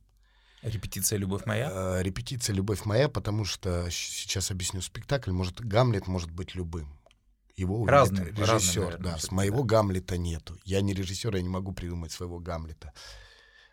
Репетиция 0.65 1.19
«Любовь 1.19 1.45
моя»? 1.45 1.69
Э, 1.71 2.01
репетиция 2.01 2.55
«Любовь 2.55 2.85
моя», 2.85 3.07
потому 3.07 3.45
что 3.45 3.87
сейчас 3.91 4.49
объясню 4.49 4.81
спектакль. 4.81 5.31
Может, 5.31 5.61
Гамлет 5.61 6.07
может 6.07 6.31
быть 6.31 6.55
любым. 6.55 6.97
Его 7.55 7.85
разный 7.85 8.31
режиссер. 8.31 8.47
Разный, 8.47 8.83
наверное, 8.83 9.11
да, 9.11 9.17
с 9.19 9.31
моего 9.31 9.61
да. 9.61 9.67
Гамлета 9.67 10.17
нету. 10.17 10.57
Я 10.65 10.81
не 10.81 10.93
режиссер, 10.93 11.35
я 11.35 11.41
не 11.41 11.49
могу 11.49 11.71
придумать 11.71 12.11
своего 12.11 12.39
Гамлета. 12.39 12.93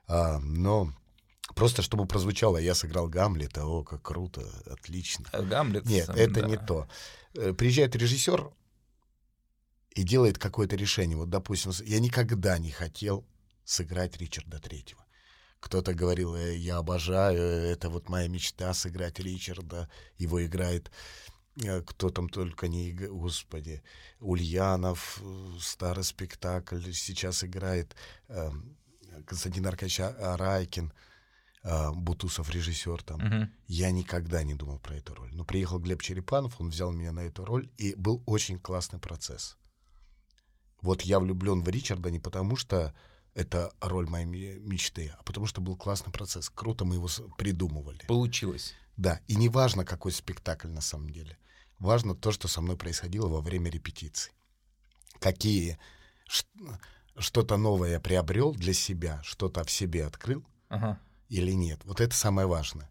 А, 0.06 0.38
но 0.38 0.92
просто 1.56 1.82
чтобы 1.82 2.06
прозвучало, 2.06 2.58
я 2.58 2.74
сыграл 2.74 3.08
Гамлета, 3.08 3.64
о, 3.64 3.82
как 3.82 4.02
круто, 4.02 4.42
отлично. 4.66 5.24
А 5.32 5.42
Гамлет. 5.42 5.86
Нет, 5.86 6.06
сам, 6.06 6.16
это 6.16 6.42
да. 6.42 6.46
не 6.46 6.56
то. 6.58 6.88
Э, 7.34 7.54
приезжает 7.54 7.96
режиссер 7.96 8.52
и 9.94 10.02
делает 10.02 10.38
какое-то 10.38 10.76
решение. 10.76 11.16
Вот, 11.16 11.30
допустим, 11.30 11.72
я 11.86 12.00
никогда 12.00 12.58
не 12.58 12.70
хотел 12.70 13.26
сыграть 13.64 14.16
Ричарда 14.18 14.58
Третьего. 14.58 15.01
Кто-то 15.62 15.94
говорил, 15.94 16.34
«Э, 16.34 16.56
я 16.56 16.78
обожаю, 16.78 17.40
это 17.40 17.88
вот 17.88 18.08
моя 18.08 18.26
мечта 18.26 18.74
сыграть 18.74 19.20
Ричарда. 19.20 19.88
Его 20.18 20.44
играет 20.44 20.90
э, 21.62 21.80
кто 21.82 22.10
там 22.10 22.28
только 22.28 22.66
не... 22.66 22.92
Господи, 22.92 23.80
Ульянов, 24.18 25.20
э, 25.22 25.52
старый 25.60 26.02
спектакль, 26.02 26.92
сейчас 26.92 27.44
играет 27.44 27.94
э, 28.28 28.50
Константин 29.24 29.64
Аркадьевич 29.64 30.00
Арайкин, 30.00 30.92
э, 31.62 31.90
Бутусов 31.92 32.50
режиссер 32.50 33.02
там. 33.04 33.20
Uh-huh. 33.20 33.48
Я 33.68 33.92
никогда 33.92 34.42
не 34.42 34.54
думал 34.54 34.80
про 34.80 34.96
эту 34.96 35.14
роль. 35.14 35.30
Но 35.32 35.44
приехал 35.44 35.78
Глеб 35.78 36.02
Черепанов, 36.02 36.60
он 36.60 36.70
взял 36.70 36.90
меня 36.90 37.12
на 37.12 37.20
эту 37.20 37.44
роль, 37.44 37.70
и 37.78 37.94
был 37.94 38.20
очень 38.26 38.58
классный 38.58 38.98
процесс. 38.98 39.56
Вот 40.80 41.02
я 41.02 41.20
влюблен 41.20 41.62
в 41.62 41.68
Ричарда 41.68 42.10
не 42.10 42.18
потому, 42.18 42.56
что 42.56 42.92
это 43.34 43.72
роль 43.80 44.08
моей 44.08 44.58
мечты, 44.58 45.14
а 45.18 45.22
потому 45.22 45.46
что 45.46 45.60
был 45.60 45.76
классный 45.76 46.12
процесс. 46.12 46.50
Круто 46.50 46.84
мы 46.84 46.96
его 46.96 47.08
придумывали. 47.38 48.04
Получилось. 48.06 48.74
Да, 48.96 49.20
и 49.26 49.36
не 49.36 49.48
важно, 49.48 49.84
какой 49.84 50.12
спектакль 50.12 50.68
на 50.68 50.80
самом 50.80 51.10
деле. 51.10 51.38
Важно 51.78 52.14
то, 52.14 52.30
что 52.30 52.46
со 52.46 52.60
мной 52.60 52.76
происходило 52.76 53.28
во 53.28 53.40
время 53.40 53.70
репетиций. 53.70 54.32
Какие 55.18 55.78
что-то 57.16 57.56
новое 57.56 57.92
я 57.92 58.00
приобрел 58.00 58.52
для 58.52 58.72
себя, 58.72 59.20
что-то 59.22 59.64
в 59.64 59.70
себе 59.70 60.06
открыл 60.06 60.44
ага. 60.68 60.98
или 61.28 61.52
нет. 61.52 61.80
Вот 61.84 62.00
это 62.00 62.14
самое 62.14 62.46
важное. 62.46 62.90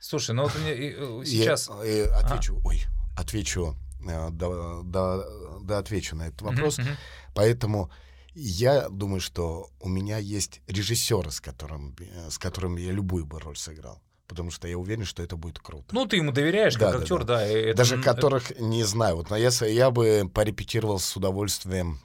Слушай, 0.00 0.34
ну 0.34 0.44
вот 0.44 0.54
мне 0.60 0.72
э, 0.72 1.22
сейчас... 1.24 1.68
Я, 1.84 2.06
я 2.06 2.16
отвечу, 2.16 2.58
а. 2.58 2.68
ой, 2.68 2.82
отвечу, 3.16 3.76
да, 4.04 4.30
да, 4.30 5.22
да, 5.60 5.78
отвечу 5.78 6.16
на 6.16 6.28
этот 6.28 6.42
вопрос. 6.42 6.78
Uh-huh, 6.78 6.84
uh-huh. 6.84 6.96
Поэтому 7.34 7.90
я 8.34 8.88
думаю, 8.88 9.20
что 9.20 9.70
у 9.80 9.88
меня 9.88 10.18
есть 10.18 10.60
режиссеры, 10.66 11.30
с 11.30 11.40
которым, 11.40 11.96
с 12.28 12.38
которым 12.38 12.76
я 12.76 12.92
любую 12.92 13.26
бы 13.26 13.40
роль 13.40 13.56
сыграл. 13.56 14.02
Потому 14.26 14.50
что 14.50 14.66
я 14.66 14.78
уверен, 14.78 15.04
что 15.04 15.22
это 15.22 15.36
будет 15.36 15.58
круто. 15.58 15.94
Ну, 15.94 16.06
ты 16.06 16.16
ему 16.16 16.32
доверяешь, 16.32 16.78
как 16.78 16.92
да, 16.92 16.98
актер, 17.00 17.24
да. 17.24 17.38
да 17.38 17.46
это... 17.46 17.76
Даже 17.76 18.00
которых 18.00 18.58
не 18.58 18.84
знаю. 18.84 19.16
Вот 19.16 19.28
но 19.28 19.36
я, 19.36 19.50
я 19.66 19.90
бы 19.90 20.30
порепетировал 20.32 20.98
с 20.98 21.14
удовольствием 21.16 22.00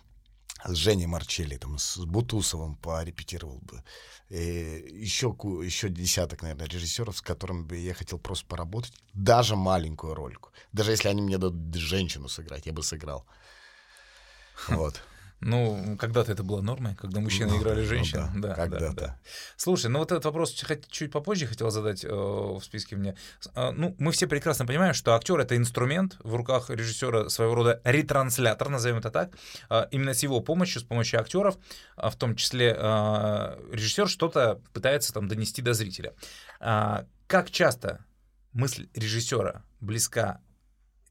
с 0.65 0.75
Женей 0.75 1.05
Марчелли, 1.05 1.55
там, 1.57 1.77
с 1.77 1.97
Бутусовым 1.97 2.75
порепетировал 2.75 3.59
бы. 3.61 3.83
И 4.29 4.99
еще, 4.99 5.33
еще 5.63 5.87
десяток, 5.87 6.41
наверное, 6.41 6.67
режиссеров, 6.67 7.17
с 7.17 7.21
которыми 7.21 7.63
бы 7.63 7.77
я 7.77 7.93
хотел 7.93 8.19
просто 8.19 8.45
поработать. 8.45 8.93
Даже 9.13 9.55
маленькую 9.55 10.15
рольку. 10.15 10.51
Даже 10.73 10.91
если 10.91 11.07
они 11.07 11.21
мне 11.21 11.37
дадут 11.37 11.73
женщину 11.75 12.27
сыграть, 12.27 12.65
я 12.65 12.73
бы 12.73 12.83
сыграл. 12.83 13.25
Вот. 14.67 15.01
Ну, 15.39 15.95
когда-то 15.99 16.31
это 16.31 16.43
была 16.43 16.61
нормой, 16.61 16.95
когда 16.95 17.19
мужчины 17.19 17.51
ну, 17.51 17.61
играли 17.61 17.83
женщин. 17.83 18.27
Ну, 18.33 18.41
да, 18.41 18.47
да, 18.49 18.55
когда-то. 18.55 18.85
Да, 18.85 18.93
да. 18.93 19.19
Слушай, 19.55 19.91
ну 19.91 19.99
вот 19.99 20.11
этот 20.11 20.25
вопрос 20.25 20.51
чуть 20.51 21.11
попозже 21.11 21.45
хотел 21.45 21.69
задать 21.69 22.03
э, 22.03 22.09
в 22.09 22.59
списке 22.63 22.95
мне. 22.95 23.15
Э, 23.53 23.69
ну, 23.71 23.95
мы 23.99 24.11
все 24.11 24.25
прекрасно 24.25 24.65
понимаем, 24.65 24.95
что 24.95 25.13
актер 25.13 25.39
это 25.39 25.55
инструмент 25.55 26.17
в 26.23 26.33
руках 26.33 26.71
режиссера, 26.71 27.29
своего 27.29 27.53
рода 27.53 27.81
ретранслятор, 27.83 28.69
назовем 28.69 28.97
это 28.97 29.11
так. 29.11 29.37
Э, 29.69 29.85
именно 29.91 30.15
с 30.15 30.23
его 30.23 30.41
помощью, 30.41 30.81
с 30.81 30.83
помощью 30.83 31.19
актеров, 31.19 31.57
э, 31.97 32.09
в 32.09 32.15
том 32.15 32.35
числе 32.35 32.75
э, 32.75 33.59
режиссер 33.71 34.09
что-то 34.09 34.59
пытается 34.73 35.13
там 35.13 35.27
донести 35.27 35.61
до 35.61 35.73
зрителя. 35.73 36.13
Э, 36.59 37.05
как 37.27 37.51
часто 37.51 38.03
мысль 38.53 38.89
режиссера 38.95 39.63
близка 39.81 40.41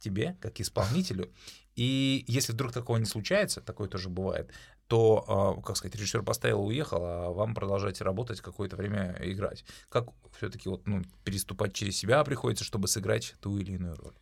тебе, 0.00 0.37
как 0.40 0.61
исполнителю, 0.61 1.33
и 1.76 2.25
если 2.26 2.52
вдруг 2.52 2.73
такого 2.73 2.97
не 2.97 3.04
случается, 3.04 3.61
такое 3.61 3.88
тоже 3.88 4.09
бывает, 4.09 4.50
то, 4.87 5.25
а, 5.28 5.61
как 5.62 5.76
сказать, 5.76 5.95
режиссер 5.95 6.23
поставил, 6.23 6.64
уехал, 6.64 6.99
а 7.02 7.30
вам 7.30 7.54
продолжать 7.54 8.00
работать 8.00 8.40
какое-то 8.40 8.76
время 8.76 9.16
играть. 9.21 9.64
Как 9.90 10.09
все-таки 10.37 10.68
вот, 10.68 10.87
ну, 10.87 11.02
переступать 11.23 11.75
через 11.75 11.97
себя 11.97 12.25
приходится, 12.25 12.64
чтобы 12.64 12.88
сыграть 12.88 13.35
ту 13.40 13.59
или 13.59 13.73
иную 13.73 13.95
роль? 13.97 14.14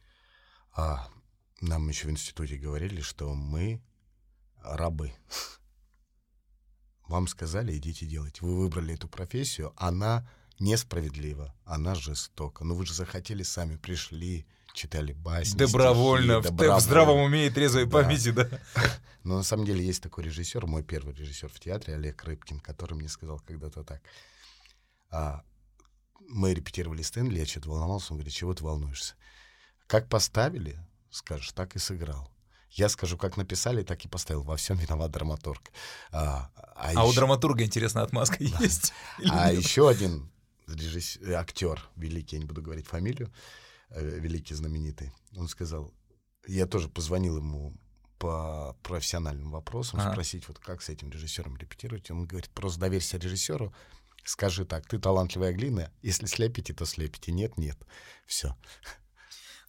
А, 0.76 1.08
нам 1.60 1.88
еще 1.88 2.08
в 2.08 2.10
институте 2.10 2.56
говорили, 2.56 3.00
что 3.00 3.32
мы 3.34 3.80
рабы. 4.62 5.12
Вам 7.06 7.28
сказали, 7.28 7.76
идите 7.76 8.06
делать. 8.06 8.40
Вы 8.40 8.56
выбрали 8.56 8.94
эту 8.94 9.08
профессию, 9.08 9.72
она 9.76 10.28
несправедлива, 10.58 11.54
она 11.64 11.94
жестока. 11.94 12.64
Но 12.64 12.74
вы 12.74 12.86
же 12.86 12.94
захотели 12.94 13.42
сами, 13.42 13.76
пришли, 13.76 14.46
читали 14.74 15.12
басни. 15.12 15.56
Добровольно, 15.56 16.40
стихи, 16.40 16.50
добровольно. 16.50 16.78
в 16.78 16.82
здравом 16.82 17.20
уме 17.20 17.46
и 17.46 17.50
трезвой 17.50 17.86
да. 17.86 17.90
памяти, 17.90 18.30
да. 18.32 18.48
Но 19.24 19.36
на 19.38 19.42
самом 19.42 19.64
деле 19.64 19.84
есть 19.84 20.02
такой 20.02 20.24
режиссер, 20.24 20.66
мой 20.66 20.82
первый 20.82 21.14
режиссер 21.14 21.48
в 21.48 21.58
театре, 21.58 21.94
Олег 21.94 22.22
Рыбкин, 22.24 22.60
который 22.60 22.94
мне 22.94 23.08
сказал 23.08 23.40
когда-то 23.40 23.84
так. 23.84 24.02
А, 25.10 25.42
мы 26.28 26.52
репетировали 26.52 27.02
Стэнли, 27.02 27.38
я 27.38 27.46
что-то 27.46 27.70
волновался, 27.70 28.12
он 28.12 28.18
говорит, 28.18 28.34
чего 28.34 28.52
ты 28.52 28.64
волнуешься? 28.64 29.14
Как 29.86 30.08
поставили, 30.08 30.78
скажешь, 31.10 31.52
так 31.52 31.76
и 31.76 31.78
сыграл. 31.78 32.30
Я 32.70 32.88
скажу, 32.88 33.16
как 33.16 33.36
написали, 33.36 33.84
так 33.84 34.04
и 34.04 34.08
поставил. 34.08 34.42
Во 34.42 34.56
всем 34.56 34.76
виноват 34.76 35.12
драматург. 35.12 35.70
А, 36.10 36.50
а, 36.56 36.72
а 36.74 36.90
еще... 36.90 37.02
у 37.02 37.12
драматурга, 37.12 37.62
интересно, 37.62 38.02
отмазка 38.02 38.38
да. 38.40 38.58
есть? 38.60 38.92
А 39.30 39.52
еще 39.52 39.88
один 39.88 40.28
режиссер, 40.66 41.34
актер 41.34 41.80
великий, 41.94 42.36
я 42.36 42.40
не 42.40 42.46
буду 42.46 42.62
говорить 42.62 42.88
фамилию, 42.88 43.32
великий 44.00 44.54
знаменитый, 44.54 45.12
он 45.36 45.48
сказал, 45.48 45.92
я 46.46 46.66
тоже 46.66 46.88
позвонил 46.88 47.36
ему 47.38 47.74
по 48.18 48.76
профессиональным 48.82 49.50
вопросам, 49.50 50.00
ага. 50.00 50.12
спросить, 50.12 50.48
вот 50.48 50.58
как 50.58 50.82
с 50.82 50.88
этим 50.88 51.10
режиссером 51.10 51.56
репетировать. 51.56 52.10
Он 52.10 52.26
говорит, 52.26 52.50
просто 52.50 52.80
доверься 52.80 53.18
режиссеру, 53.18 53.74
скажи 54.24 54.64
так, 54.64 54.86
ты 54.86 54.98
талантливая 54.98 55.52
глина, 55.52 55.90
если 56.02 56.26
слепите, 56.26 56.72
то 56.72 56.86
слепите, 56.86 57.32
нет, 57.32 57.58
нет, 57.58 57.78
все. 58.26 58.56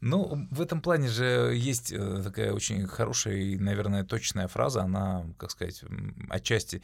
Ну, 0.01 0.48
в 0.51 0.62
этом 0.62 0.82
плане 0.82 1.08
же 1.08 1.53
есть 1.55 1.91
э, 1.91 2.22
такая 2.22 2.51
очень 2.51 2.86
хорошая 2.86 3.38
и, 3.38 3.58
наверное, 3.58 4.03
точная 4.03 4.48
фраза, 4.48 4.84
она, 4.84 5.25
как 5.38 5.51
сказать, 5.51 5.84
отчасти 6.29 6.84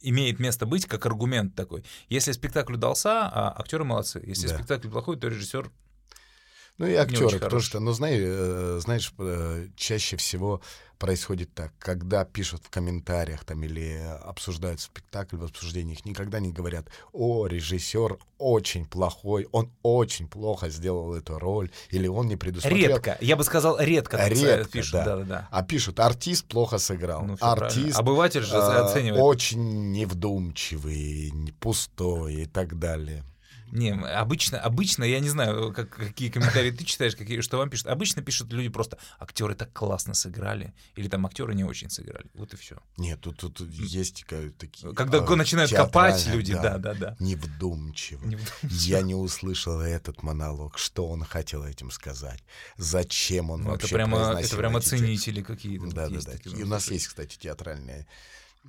имеет 0.00 0.38
место 0.38 0.66
быть 0.66 0.84
как 0.84 1.06
аргумент 1.06 1.54
такой. 1.54 1.84
Если 2.08 2.32
спектакль 2.32 2.74
удался, 2.74 3.28
а 3.28 3.58
актеры 3.58 3.84
молодцы. 3.84 4.22
Если 4.26 4.48
да. 4.48 4.54
спектакль 4.54 4.88
плохой, 4.88 5.18
то 5.18 5.28
режиссер 5.28 5.70
ну 6.78 6.86
и 6.86 6.94
актеры, 6.94 7.38
потому 7.38 7.60
что, 7.60 7.80
ну 7.80 7.92
знаешь, 7.92 8.20
э, 8.22 8.78
знаешь, 8.80 9.12
э, 9.18 9.68
чаще 9.76 10.16
всего 10.16 10.60
происходит 10.98 11.54
так, 11.54 11.72
когда 11.78 12.24
пишут 12.24 12.62
в 12.64 12.70
комментариях 12.70 13.44
там 13.44 13.62
или 13.62 14.00
обсуждают 14.24 14.80
спектакль 14.80 15.36
в 15.36 15.44
обсуждениях, 15.44 16.04
никогда 16.04 16.40
не 16.40 16.52
говорят, 16.52 16.86
о, 17.12 17.46
режиссер 17.46 18.18
очень 18.38 18.84
плохой, 18.84 19.48
он 19.52 19.70
очень 19.82 20.28
плохо 20.28 20.68
сделал 20.68 21.14
эту 21.14 21.38
роль, 21.38 21.70
или 21.90 22.06
он 22.08 22.26
не 22.28 22.36
предусмотрел. 22.36 22.96
Редко, 22.96 23.16
я 23.20 23.36
бы 23.36 23.44
сказал, 23.44 23.78
редко, 23.80 24.24
редко 24.28 24.70
пишут, 24.70 24.92
да. 24.92 25.04
Да, 25.04 25.16
да, 25.16 25.24
да. 25.24 25.48
А 25.50 25.62
пишут, 25.62 26.00
артист 26.00 26.46
плохо 26.46 26.78
сыграл. 26.78 27.22
Ну, 27.24 27.36
артист. 27.40 27.98
Обыватель 27.98 28.42
же 28.42 28.56
э, 28.56 28.58
оценивает. 28.58 29.22
Очень 29.22 29.92
невдумчивый, 29.92 31.32
пустой 31.60 32.42
и 32.42 32.46
так 32.46 32.78
далее. 32.78 33.24
Не, 33.72 33.92
обычно, 33.92 34.58
обычно, 34.60 35.04
я 35.04 35.20
не 35.20 35.28
знаю, 35.28 35.72
как, 35.72 35.90
какие 35.90 36.30
комментарии 36.30 36.70
ты 36.70 36.84
читаешь, 36.84 37.16
какие, 37.16 37.40
что 37.40 37.58
вам 37.58 37.70
пишут. 37.70 37.88
Обычно 37.88 38.22
пишут 38.22 38.52
люди 38.52 38.68
просто, 38.68 38.98
актеры 39.18 39.54
так 39.54 39.72
классно 39.72 40.14
сыграли, 40.14 40.74
или 40.96 41.08
там 41.08 41.26
актеры 41.26 41.54
не 41.54 41.64
очень 41.64 41.90
сыграли. 41.90 42.26
Вот 42.34 42.54
и 42.54 42.56
все. 42.56 42.76
Нет, 42.96 43.20
тут, 43.20 43.38
тут 43.38 43.60
есть 43.60 44.24
такие... 44.58 44.94
Когда 44.94 45.18
а, 45.18 45.36
начинают 45.36 45.72
копать 45.72 46.26
люди, 46.26 46.54
да, 46.54 46.78
да, 46.78 46.94
да. 46.94 47.16
Невдумчиво. 47.18 48.24
Невдумчиво. 48.24 48.70
Я 48.70 49.02
не 49.02 49.14
услышал 49.14 49.80
этот 49.80 50.22
монолог, 50.22 50.78
что 50.78 51.06
он 51.08 51.24
хотел 51.24 51.64
этим 51.64 51.90
сказать, 51.90 52.42
зачем 52.76 53.50
он 53.50 53.62
ну, 53.62 53.70
вообще 53.70 53.86
это 53.86 53.94
прямо, 53.94 54.40
это 54.40 54.56
прямо 54.56 54.80
ценители 54.80 55.42
какие-то. 55.42 55.86
Да, 55.88 56.08
да, 56.08 56.20
да. 56.20 56.50
И 56.50 56.62
у 56.62 56.66
нас 56.66 56.90
есть, 56.90 57.08
кстати, 57.08 57.36
театральные 57.38 58.06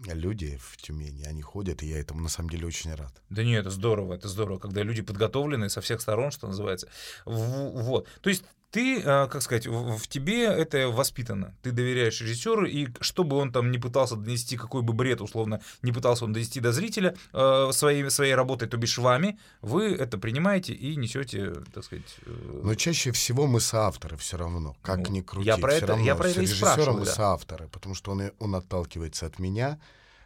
люди 0.06 0.58
в 0.62 0.78
Тюмени, 0.78 1.24
они 1.24 1.42
ходят, 1.42 1.84
и 1.84 1.88
я 1.88 2.00
этому 2.00 2.22
на 2.22 2.30
самом 2.30 2.50
деле 2.50 2.68
очень 2.68 2.94
рад. 2.94 3.22
Да 3.30 3.44
нет, 3.44 3.62
это 3.62 3.72
здорово, 3.72 4.14
это 4.14 4.28
здорово, 4.28 4.60
когда 4.60 4.84
люди 4.84 5.02
подготовлены 5.02 5.70
со 5.70 5.82
всех 5.82 6.02
сторон, 6.02 6.32
что 6.32 6.48
называется. 6.48 6.88
Вот. 7.26 8.08
То 8.22 8.30
есть 8.30 8.44
ты, 8.72 9.02
а, 9.04 9.28
как 9.28 9.42
сказать, 9.42 9.66
в 9.68 10.08
тебе 10.08 10.44
это 10.44 10.90
воспитано. 10.90 11.56
Ты 11.62 11.72
доверяешь 11.72 12.22
режиссеру, 12.22 12.66
и 12.66 12.88
что 13.02 13.24
бы 13.24 13.38
он 13.38 13.52
там 13.52 13.72
не 13.72 13.80
пытался 13.80 14.16
донести, 14.16 14.58
какой 14.58 14.82
бы 14.82 14.94
бред, 14.94 15.22
условно, 15.22 15.62
не 15.82 15.92
пытался 15.92 16.26
он 16.26 16.34
донести 16.34 16.60
до 16.60 16.72
зрителя 16.72 17.16
э, 17.34 17.70
своей, 17.72 18.10
своей 18.10 18.36
работой, 18.36 18.68
то 18.68 18.78
бишь 18.78 18.98
вами, 18.98 19.40
вы 19.62 19.96
это 19.96 20.18
принимаете 20.18 20.74
и 20.74 20.96
несете, 20.96 21.56
так 21.74 21.84
сказать... 21.84 22.16
Э... 22.26 22.62
Но 22.64 22.76
чаще 22.76 23.12
всего 23.12 23.48
мы 23.48 23.60
соавторы 23.60 24.18
все 24.18 24.38
равно, 24.38 24.76
как 24.82 25.10
ну, 25.10 25.16
ни 25.16 25.22
крути. 25.22 25.48
Я 25.48 25.58
про 25.58 25.74
это, 25.74 25.88
равно, 25.88 26.06
я 26.06 26.16
про 26.16 26.30
это 26.30 26.40
с 26.40 26.42
режиссером 26.42 27.00
мы 27.00 27.06
да. 27.06 27.12
соавторы, 27.12 27.68
потому 27.70 27.96
что 27.96 28.12
он, 28.12 28.32
он 28.40 28.56
отталкивается 28.56 29.26
от 29.26 29.40
меня, 29.40 29.80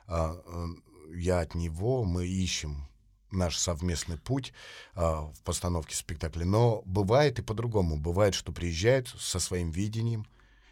а, 0.07 0.35
я 1.13 1.39
от 1.39 1.55
него, 1.55 2.03
мы 2.03 2.27
ищем 2.27 2.87
наш 3.33 3.57
совместный 3.57 4.17
путь 4.17 4.53
а, 4.95 5.31
в 5.33 5.41
постановке 5.43 5.95
спектакля. 5.95 6.45
Но 6.45 6.81
бывает 6.85 7.39
и 7.39 7.41
по-другому. 7.41 7.97
Бывает, 7.97 8.33
что 8.33 8.51
приезжают 8.51 9.09
со 9.09 9.39
своим 9.39 9.71
видением, 9.71 10.25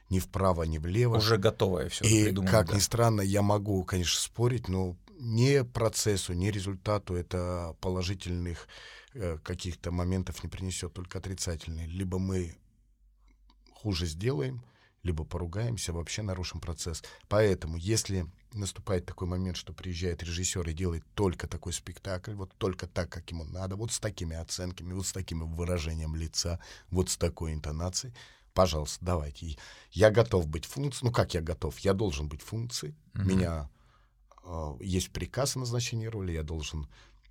ни 0.09 0.19
вправо, 0.19 0.63
ни 0.63 0.77
влево. 0.77 1.17
Уже 1.17 1.37
готовое 1.37 1.89
все 1.89 2.05
И, 2.05 2.33
как 2.45 2.67
да. 2.67 2.75
ни 2.75 2.79
странно, 2.79 3.21
я 3.21 3.41
могу, 3.41 3.83
конечно, 3.83 4.19
спорить, 4.19 4.67
но 4.67 4.97
не 5.17 5.63
процессу, 5.63 6.33
не 6.33 6.51
результату 6.51 7.15
это 7.15 7.75
положительных 7.79 8.67
э, 9.13 9.37
каких-то 9.43 9.91
моментов 9.91 10.43
не 10.43 10.49
принесет, 10.49 10.93
только 10.93 11.19
отрицательные. 11.19 11.87
Либо 11.87 12.19
мы 12.19 12.55
хуже 13.73 14.05
сделаем, 14.05 14.63
либо 15.03 15.23
поругаемся, 15.23 15.93
вообще 15.93 16.21
нарушим 16.21 16.59
процесс. 16.59 17.03
Поэтому, 17.27 17.77
если 17.77 18.27
наступает 18.53 19.05
такой 19.05 19.27
момент, 19.27 19.57
что 19.57 19.73
приезжает 19.73 20.23
режиссер 20.23 20.67
и 20.69 20.73
делает 20.73 21.03
только 21.13 21.47
такой 21.47 21.73
спектакль, 21.73 22.33
вот 22.33 22.53
только 22.57 22.87
так, 22.87 23.09
как 23.09 23.29
ему 23.31 23.45
надо, 23.45 23.75
вот 23.75 23.91
с 23.91 23.99
такими 23.99 24.35
оценками, 24.35 24.93
вот 24.93 25.05
с 25.05 25.11
таким 25.11 25.45
выражением 25.53 26.15
лица, 26.15 26.59
вот 26.89 27.09
с 27.09 27.17
такой 27.17 27.53
интонацией, 27.53 28.13
пожалуйста, 28.53 29.03
давайте. 29.03 29.57
Я 29.91 30.11
готов 30.11 30.47
быть 30.47 30.65
функцией. 30.65 31.07
Ну, 31.07 31.13
как 31.13 31.33
я 31.33 31.41
готов? 31.41 31.77
Я 31.79 31.93
должен 31.93 32.27
быть 32.27 32.41
функцией. 32.41 32.95
Uh-huh. 33.13 33.25
Меня 33.25 33.69
э, 34.43 34.73
есть 34.81 35.11
приказ 35.11 35.55
о 35.55 35.59
назначении 35.59 36.07
роли, 36.07 36.33
я 36.33 36.43
должен 36.43 36.87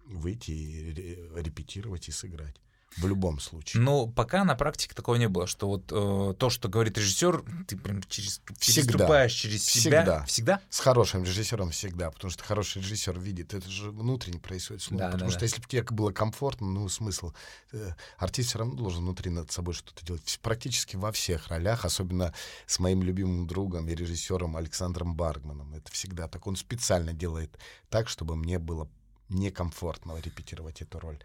выйти 0.07 0.51
и 0.51 0.93
репетировать 1.37 2.09
и 2.09 2.13
сыграть. 2.13 2.57
В 2.97 3.07
любом 3.07 3.39
случае. 3.39 3.83
Но 3.83 4.09
пока 4.09 4.45
на 4.45 4.57
практике 4.57 4.95
такого 4.95 5.15
не 5.15 5.29
было, 5.29 5.47
что 5.47 5.69
вот 5.69 5.93
э, 5.93 6.35
то, 6.37 6.51
что 6.51 6.69
говорит 6.69 6.99
режиссер, 6.99 7.45
ты 7.69 7.77
прям 7.77 8.03
через, 8.09 8.43
всегда. 8.59 8.93
переступаешь 8.93 9.33
через 9.33 9.63
всегда. 9.63 10.03
себя. 10.03 10.25
Всегда. 10.25 10.61
С 10.71 10.81
хорошим 10.81 11.23
режиссером 11.23 11.71
всегда, 11.71 12.11
потому 12.11 12.33
что 12.33 12.43
хороший 12.43 12.83
режиссер 12.83 13.19
видит, 13.19 13.55
это 13.55 13.69
же 13.71 13.93
внутренне 13.93 14.41
происходит. 14.41 14.85
Да, 14.91 15.07
потому 15.07 15.27
да, 15.27 15.31
что 15.31 15.41
да. 15.41 15.47
если 15.47 15.61
бы 15.61 15.69
тебе 15.69 15.83
было 15.83 16.11
комфортно, 16.11 16.67
ну 16.67 16.89
смысл, 16.89 17.33
э, 17.73 17.93
артист 18.19 18.51
все 18.51 18.59
равно 18.59 18.75
должен 18.75 19.05
внутри 19.05 19.31
над 19.31 19.53
собой 19.53 19.75
что-то 19.75 20.05
делать. 20.05 20.39
Практически 20.43 20.97
во 20.97 21.13
всех 21.13 21.49
ролях, 21.49 21.85
особенно 21.85 22.35
с 22.67 22.81
моим 22.81 23.03
любимым 23.05 23.47
другом 23.47 23.89
и 23.89 23.95
режиссером 23.95 24.57
Александром 24.57 25.15
Баргманом. 25.15 25.75
Это 25.75 25.93
всегда 25.93 26.27
так. 26.27 26.45
Он 26.47 26.57
специально 26.57 27.13
делает 27.13 27.57
так, 27.89 28.09
чтобы 28.09 28.35
мне 28.35 28.59
было 28.59 28.89
некомфортно 29.31 30.21
репетировать 30.21 30.83
эту 30.83 30.99
роль. 31.01 31.19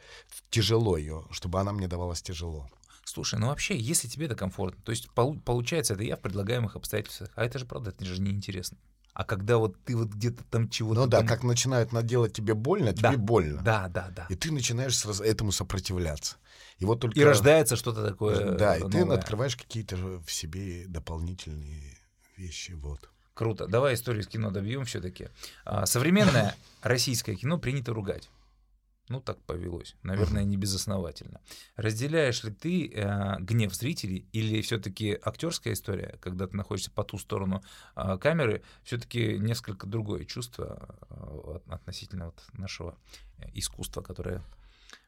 Тяжело 0.49 0.97
ее, 0.97 1.25
чтобы 1.31 1.59
она 1.59 1.73
мне 1.73 1.87
давалась 1.87 2.21
тяжело. 2.21 2.69
Слушай, 3.03 3.39
ну 3.39 3.47
вообще, 3.47 3.77
если 3.77 4.07
тебе 4.07 4.25
это 4.25 4.35
комфортно, 4.35 4.81
то 4.83 4.91
есть 4.91 5.09
получается, 5.11 5.93
это 5.93 6.03
я 6.03 6.15
в 6.15 6.21
предлагаемых 6.21 6.75
обстоятельствах, 6.75 7.29
а 7.35 7.45
это 7.45 7.59
же 7.59 7.65
правда, 7.65 7.91
это 7.91 8.03
же 8.05 8.19
неинтересно. 8.21 8.77
А 9.13 9.23
когда 9.23 9.57
вот 9.57 9.81
ты 9.85 9.95
вот 9.95 10.09
где-то 10.09 10.43
там 10.43 10.69
чего-то... 10.69 11.01
Ну 11.01 11.07
да, 11.07 11.19
там... 11.19 11.27
как 11.27 11.43
начинают 11.43 11.93
наделать 11.93 12.33
тебе 12.33 12.53
больно, 12.53 12.91
да. 12.91 13.09
тебе 13.09 13.17
больно. 13.17 13.61
Да, 13.61 13.87
да, 13.87 14.09
да. 14.13 14.25
И 14.29 14.35
ты 14.35 14.51
начинаешь 14.51 14.97
сразу 14.97 15.23
этому 15.23 15.53
сопротивляться. 15.53 16.35
И 16.79 16.85
вот 16.85 16.99
только... 16.99 17.17
И 17.17 17.23
рождается 17.23 17.77
что-то 17.77 18.05
такое 18.05 18.57
Да, 18.57 18.75
и 18.75 18.89
ты 18.89 18.99
открываешь 19.03 19.55
какие-то 19.55 19.95
в 19.95 20.29
себе 20.29 20.85
дополнительные 20.87 21.97
вещи, 22.35 22.73
вот. 22.73 23.09
Круто. 23.35 23.67
Давай 23.67 23.93
историю 23.93 24.23
из 24.23 24.27
кино 24.27 24.49
добьем 24.49 24.85
все-таки. 24.85 25.27
А, 25.65 25.85
современное 25.85 26.55
российское 26.81 27.35
кино 27.35 27.59
принято 27.59 27.93
ругать. 27.93 28.29
Ну, 29.09 29.19
так 29.19 29.39
повелось. 29.43 29.95
Наверное, 30.01 30.43
не 30.45 30.57
безосновательно. 30.57 31.39
Разделяешь 31.75 32.43
ли 32.43 32.51
ты 32.51 32.91
э, 32.91 33.35
гнев 33.39 33.75
зрителей 33.75 34.25
или 34.31 34.61
все-таки 34.61 35.19
актерская 35.21 35.73
история, 35.73 36.17
когда 36.21 36.47
ты 36.47 36.57
находишься 36.57 36.89
по 36.89 37.03
ту 37.03 37.19
сторону 37.19 37.61
э, 37.95 38.17
камеры, 38.19 38.63
все-таки 38.83 39.37
несколько 39.37 39.85
другое 39.85 40.25
чувство 40.25 40.97
э, 41.09 41.59
относительно 41.67 42.27
вот 42.27 42.41
нашего 42.53 42.97
искусства, 43.53 44.01
которое 44.01 44.41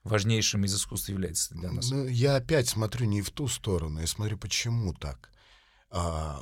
важнейшим 0.04 0.64
из 0.66 0.76
искусств 0.76 1.10
является 1.10 1.56
для 1.56 1.72
нас? 1.72 1.90
Ну, 1.90 2.06
я 2.06 2.36
опять 2.36 2.68
смотрю 2.68 3.08
не 3.08 3.24
в 3.24 3.32
ту 3.32 3.48
сторону, 3.48 4.00
я 4.00 4.08
смотрю, 4.08 4.38
почему 4.38 4.94
так. 4.94 5.32
А, 5.90 6.42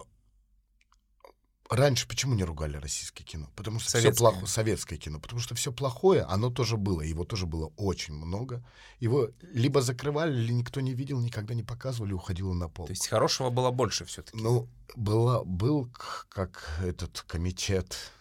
Раньше 1.69 2.07
почему 2.07 2.35
не 2.35 2.43
ругали 2.43 2.77
российское 2.77 3.23
кино? 3.23 3.49
Потому 3.55 3.79
что 3.79 3.89
советское. 3.89 4.11
все 4.11 4.19
плохое, 4.19 4.47
советское 4.47 4.97
кино. 4.97 5.19
Потому 5.19 5.41
что 5.41 5.55
все 5.55 5.71
плохое, 5.71 6.21
оно 6.21 6.51
тоже 6.51 6.77
было. 6.77 7.01
Его 7.01 7.23
тоже 7.23 7.47
было 7.47 7.71
очень 7.75 8.13
много. 8.13 8.63
Его 8.99 9.29
либо 9.41 9.81
закрывали, 9.81 10.31
или 10.31 10.51
никто 10.53 10.79
не 10.81 10.93
видел, 10.93 11.19
никогда 11.19 11.55
не 11.55 11.63
показывали, 11.63 12.13
уходило 12.13 12.53
на 12.53 12.69
пол. 12.69 12.85
То 12.85 12.91
есть 12.91 13.07
хорошего 13.07 13.49
было 13.49 13.71
больше 13.71 14.05
все-таки. 14.05 14.37
Ну, 14.37 14.67
было, 14.95 15.43
был 15.43 15.89
как 16.29 16.79
этот 16.83 17.21
комитет 17.27 18.11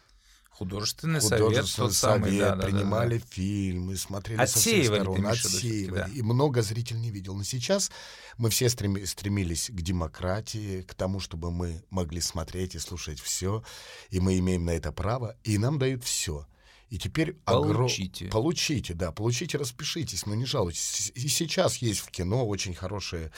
Художественный, 0.56 1.18
Художественный 1.18 1.64
совет, 1.64 1.76
тот 1.76 1.94
самый, 1.94 2.30
совет 2.30 2.58
да, 2.58 2.64
принимали 2.64 3.18
да, 3.18 3.24
да. 3.24 3.30
фильмы, 3.30 3.96
смотрели 3.96 4.40
отсеивали, 4.40 4.84
со 4.84 4.90
всех 4.90 5.02
сторон, 5.02 5.26
отсеивали. 5.26 5.98
Да. 5.98 6.08
И 6.14 6.22
много 6.22 6.62
зритель 6.62 7.00
не 7.00 7.10
видел. 7.10 7.34
Но 7.34 7.42
сейчас 7.42 7.90
мы 8.38 8.50
все 8.50 8.68
стреми, 8.68 9.04
стремились 9.04 9.68
к 9.68 9.80
демократии, 9.80 10.82
к 10.82 10.94
тому, 10.94 11.18
чтобы 11.18 11.50
мы 11.50 11.82
могли 11.90 12.20
смотреть 12.20 12.76
и 12.76 12.78
слушать 12.78 13.18
все, 13.20 13.64
и 14.10 14.20
мы 14.20 14.38
имеем 14.38 14.64
на 14.64 14.70
это 14.70 14.92
право, 14.92 15.36
и 15.42 15.58
нам 15.58 15.80
дают 15.80 16.04
все. 16.04 16.46
И 16.88 16.98
теперь 16.98 17.32
получите. 17.32 18.26
Огром... 18.26 18.30
Получите, 18.30 18.94
да, 18.94 19.10
получите, 19.10 19.58
распишитесь, 19.58 20.24
но 20.26 20.36
не 20.36 20.44
жалуйтесь. 20.44 21.10
И 21.16 21.26
сейчас 21.26 21.78
есть 21.78 21.98
в 21.98 22.12
кино 22.12 22.46
очень 22.46 22.74
хорошие 22.74 23.32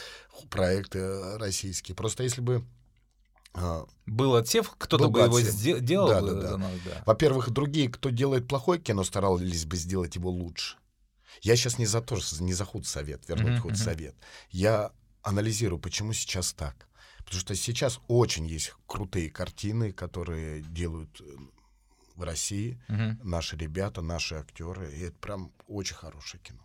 проекты 0.51 1.39
российские. 1.39 1.95
Просто 1.95 2.25
если 2.25 2.43
бы 2.43 2.63
был 4.07 4.37
отсев, 4.37 4.73
кто-то 4.79 5.09
бы 5.09 5.21
его 5.21 5.37
отсев. 5.37 5.81
делал 5.81 6.09
да, 6.09 6.21
да, 6.21 6.33
да. 6.35 6.57
Нас, 6.59 6.73
да. 6.85 7.03
Во-первых, 7.07 7.51
другие, 7.51 7.89
кто 7.89 8.11
делает 8.11 8.49
плохое 8.49 8.81
кино, 8.81 9.05
старались 9.05 9.65
бы 9.65 9.77
сделать 9.77 10.17
его 10.17 10.31
лучше. 10.31 10.77
Я 11.43 11.57
сейчас 11.57 11.79
не 11.79 11.87
за 11.87 12.01
то, 12.01 12.19
не 12.41 12.55
за 12.55 12.65
худсовет, 12.65 13.29
вернуть 13.29 13.59
uh-huh, 13.59 13.61
худсовет. 13.61 14.15
Uh-huh. 14.15 14.49
Я 14.51 14.93
анализирую, 15.23 15.79
почему 15.79 16.13
сейчас 16.13 16.53
так. 16.53 16.89
Потому 17.25 17.41
что 17.41 17.55
сейчас 17.57 18.01
очень 18.09 18.47
есть 18.47 18.73
крутые 18.87 19.31
картины, 19.31 19.93
которые 19.93 20.63
делают 20.63 21.21
э, 21.21 21.25
в 22.17 22.23
России, 22.23 22.81
угу. 22.89 23.17
наши 23.23 23.57
ребята, 23.57 24.01
наши 24.01 24.35
актеры, 24.35 24.91
и 24.93 25.05
это 25.05 25.17
прям 25.19 25.53
очень 25.69 25.95
хорошее 25.95 26.43
кино. 26.43 26.61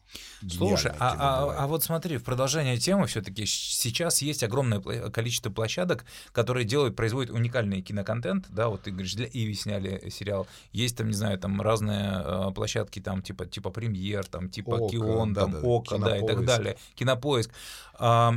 Слушай, 0.48 0.92
а, 1.00 1.12
кино 1.12 1.24
а, 1.24 1.64
а 1.64 1.68
вот 1.68 1.84
смотри, 1.84 2.18
в 2.18 2.24
продолжение 2.24 2.78
темы 2.78 3.08
все-таки 3.08 3.46
сейчас 3.46 4.22
есть 4.22 4.44
огромное 4.44 4.80
количество 5.10 5.50
площадок, 5.50 6.06
которые 6.32 6.66
делают, 6.66 6.96
производят 6.96 7.32
уникальный 7.32 7.82
киноконтент, 7.82 8.48
да, 8.50 8.70
вот 8.70 8.84
ты 8.84 8.92
говоришь, 8.92 9.14
для 9.14 9.28
Иви 9.28 9.54
сняли 9.54 10.10
сериал, 10.10 10.48
есть 10.72 10.98
там, 10.98 11.08
не 11.08 11.14
знаю, 11.14 11.38
там 11.38 11.62
разные 11.62 12.22
э, 12.24 12.52
площадки, 12.54 13.00
там 13.00 13.22
типа 13.22 13.46
типа 13.46 13.70
премьер, 13.72 14.26
там 14.26 14.50
типа 14.50 14.76
Ока, 14.76 14.92
Кион, 14.92 15.34
да, 15.34 15.42
там 15.42 15.52
да, 15.52 15.60
Ока, 15.60 15.98
да, 15.98 16.18
и 16.18 16.26
так 16.26 16.46
далее, 16.46 16.78
Кинопоиск. 16.96 17.52
Э, 18.00 18.32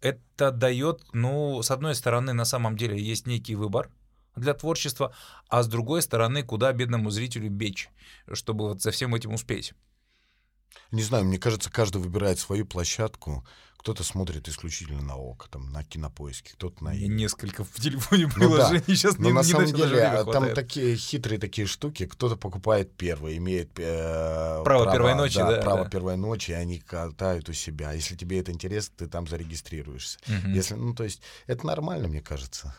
это 0.00 0.52
дает, 0.52 1.02
ну, 1.12 1.60
с 1.62 1.70
одной 1.70 1.94
стороны, 1.94 2.32
на 2.32 2.44
самом 2.44 2.76
деле 2.76 3.00
есть 3.00 3.26
некий 3.26 3.56
выбор, 3.56 3.90
для 4.36 4.54
творчества, 4.54 5.14
а 5.48 5.62
с 5.62 5.68
другой 5.68 6.02
стороны, 6.02 6.42
куда 6.42 6.72
бедному 6.72 7.10
зрителю 7.10 7.50
бечь, 7.50 7.90
чтобы 8.32 8.68
вот 8.68 8.82
за 8.82 8.90
всем 8.90 9.14
этим 9.14 9.34
успеть. 9.34 9.74
Не 10.90 11.02
знаю, 11.02 11.24
мне 11.24 11.38
кажется, 11.38 11.70
каждый 11.70 12.00
выбирает 12.00 12.38
свою 12.38 12.64
площадку. 12.64 13.46
Кто-то 13.78 14.02
смотрит 14.02 14.48
исключительно 14.48 15.02
на 15.02 15.16
ОК, 15.16 15.48
там, 15.48 15.70
на 15.70 15.84
кинопоиске, 15.84 16.52
кто-то 16.54 16.82
на... 16.82 16.94
Несколько 16.96 17.62
в 17.62 17.74
телефоне 17.74 18.26
приложений 18.26 18.82
ну, 18.86 18.92
да. 18.92 18.96
сейчас 18.96 19.18
Но 19.18 19.26
не, 19.26 19.32
на 19.32 19.38
не 19.38 19.44
самом 19.44 19.72
деле 19.72 20.24
там 20.32 20.52
такие 20.52 20.96
хитрые 20.96 21.38
такие 21.38 21.66
штуки. 21.66 22.06
Кто-то 22.06 22.36
покупает 22.36 22.96
первое, 22.96 23.36
имеет 23.36 23.78
э, 23.78 24.62
Право 24.64 24.90
первой 24.90 25.14
ночи, 25.14 25.38
да, 25.38 25.60
право 25.62 25.84
да. 25.84 25.90
первой 25.90 26.16
ночи, 26.16 26.50
и 26.50 26.54
они 26.54 26.80
катают 26.80 27.48
у 27.48 27.52
себя. 27.52 27.92
Если 27.92 28.16
тебе 28.16 28.40
это 28.40 28.50
интересно, 28.50 28.94
ты 28.98 29.06
там 29.06 29.28
зарегистрируешься. 29.28 30.18
Мгм. 30.26 30.54
Если, 30.54 30.74
ну, 30.74 30.94
то 30.94 31.04
есть, 31.04 31.22
это 31.46 31.64
нормально, 31.64 32.08
мне 32.08 32.20
кажется. 32.20 32.74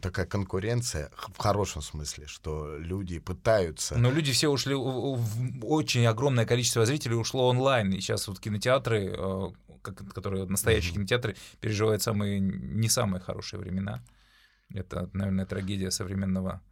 Такая 0.00 0.26
конкуренция 0.26 1.10
в 1.16 1.38
хорошем 1.38 1.82
смысле, 1.82 2.26
что 2.26 2.76
люди 2.78 3.18
пытаются. 3.18 3.98
Но 3.98 4.10
люди 4.10 4.32
все 4.32 4.48
ушли, 4.48 4.74
очень 4.74 6.06
огромное 6.06 6.46
количество 6.46 6.86
зрителей 6.86 7.16
ушло 7.16 7.48
онлайн, 7.48 7.92
и 7.92 8.00
сейчас 8.00 8.28
вот 8.28 8.38
кинотеатры, 8.38 9.12
э, 9.16 9.50
которые 10.14 10.46
настоящие 10.46 10.92
Мгм. 10.92 11.00
кинотеатры, 11.00 11.36
переживают 11.60 12.02
самые 12.02 12.38
не 12.40 12.88
самые 12.88 13.20
хорошие 13.20 13.58
времена. 13.58 14.02
Это, 14.72 15.10
наверное, 15.12 15.46
трагедия 15.46 15.90
современного 15.90 16.62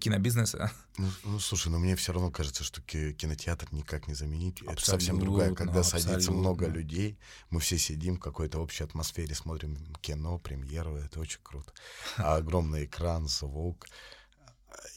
кинобизнеса. 0.00 0.70
Ну, 0.96 1.08
ну, 1.24 1.40
слушай, 1.40 1.68
но 1.68 1.78
мне 1.78 1.96
все 1.96 2.12
равно 2.12 2.30
кажется, 2.30 2.62
что 2.64 2.80
ки- 2.80 3.12
кинотеатр 3.12 3.68
никак 3.72 4.06
не 4.06 4.14
заменить. 4.14 4.62
Это 4.62 4.72
Абсолютно, 4.72 4.92
совсем 4.92 5.18
другая, 5.20 5.54
когда 5.54 5.82
садится 5.82 6.14
абсолютно. 6.14 6.40
много 6.40 6.66
людей, 6.68 7.18
мы 7.50 7.60
все 7.60 7.78
сидим 7.78 8.16
в 8.16 8.20
какой-то 8.20 8.60
общей 8.60 8.84
атмосфере, 8.84 9.34
смотрим 9.34 9.76
кино, 10.00 10.38
премьеру, 10.38 10.96
это 10.96 11.20
очень 11.20 11.40
круто. 11.42 11.72
А 12.16 12.36
огромный 12.36 12.84
экран, 12.84 13.26
звук, 13.28 13.86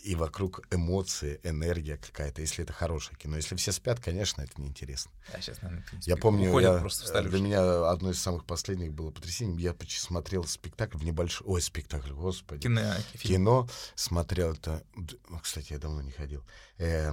и 0.03 0.15
вокруг 0.15 0.61
эмоции, 0.73 1.39
энергия 1.43 1.97
какая-то, 1.97 2.41
если 2.41 2.63
это 2.63 2.73
хорошее 2.73 3.17
кино. 3.17 3.35
Если 3.35 3.55
все 3.55 3.71
спят, 3.71 3.99
конечно, 3.99 4.41
это 4.41 4.59
неинтересно. 4.61 5.11
А 5.33 5.41
сейчас, 5.41 5.61
наверное, 5.61 5.83
принципе, 5.85 6.11
Я 6.11 6.17
помню, 6.17 6.49
уходят 6.49 6.73
я- 6.75 6.79
просто 6.79 7.05
встали. 7.05 7.27
для 7.29 7.39
меня 7.41 7.89
одно 7.89 8.11
из 8.11 8.19
самых 8.21 8.45
последних 8.45 8.93
было 8.93 9.11
потрясением. 9.11 9.57
Я 9.57 9.73
почти 9.73 9.99
смотрел 9.99 10.43
спектакль 10.45 10.97
в 10.97 11.03
небольшой... 11.03 11.45
Ой, 11.47 11.61
спектакль, 11.61 12.11
господи 12.11 12.61
Кино, 12.63 12.93
фильм. 13.13 13.35
кино 13.35 13.69
смотрел 13.95 14.53
это. 14.53 14.83
ну, 15.29 15.39
Кстати, 15.39 15.73
я 15.73 15.79
давно 15.79 16.01
не 16.01 16.11
ходил. 16.11 16.43
Э, 16.77 17.11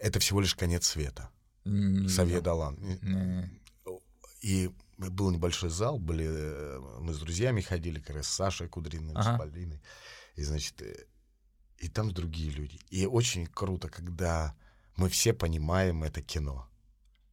Это 0.00 0.18
всего 0.18 0.40
лишь 0.40 0.54
конец 0.54 0.86
света. 0.86 1.28
Не 1.64 2.08
Савье. 2.08 2.40
Далан. 2.40 2.76
Не. 2.80 3.60
И 4.42 4.70
был 4.96 5.30
небольшой 5.30 5.68
зал, 5.70 5.98
были 5.98 6.26
э, 6.28 6.78
мы 7.00 7.12
с 7.12 7.18
друзьями 7.18 7.60
ходили, 7.60 8.00
как 8.00 8.16
раз 8.16 8.26
с 8.26 8.34
Сашей 8.34 8.68
Кудриным, 8.68 9.16
Ага. 9.16 9.36
с 9.36 9.38
Полиной. 9.38 9.82
И, 10.40 10.44
значит, 10.44 10.80
э, 10.80 11.04
и 11.78 11.88
там 11.88 12.12
другие 12.12 12.50
люди. 12.50 12.78
И 12.88 13.04
очень 13.04 13.46
круто, 13.46 13.88
когда 13.90 14.54
мы 14.96 15.10
все 15.10 15.34
понимаем 15.34 16.02
это 16.02 16.22
кино. 16.22 16.66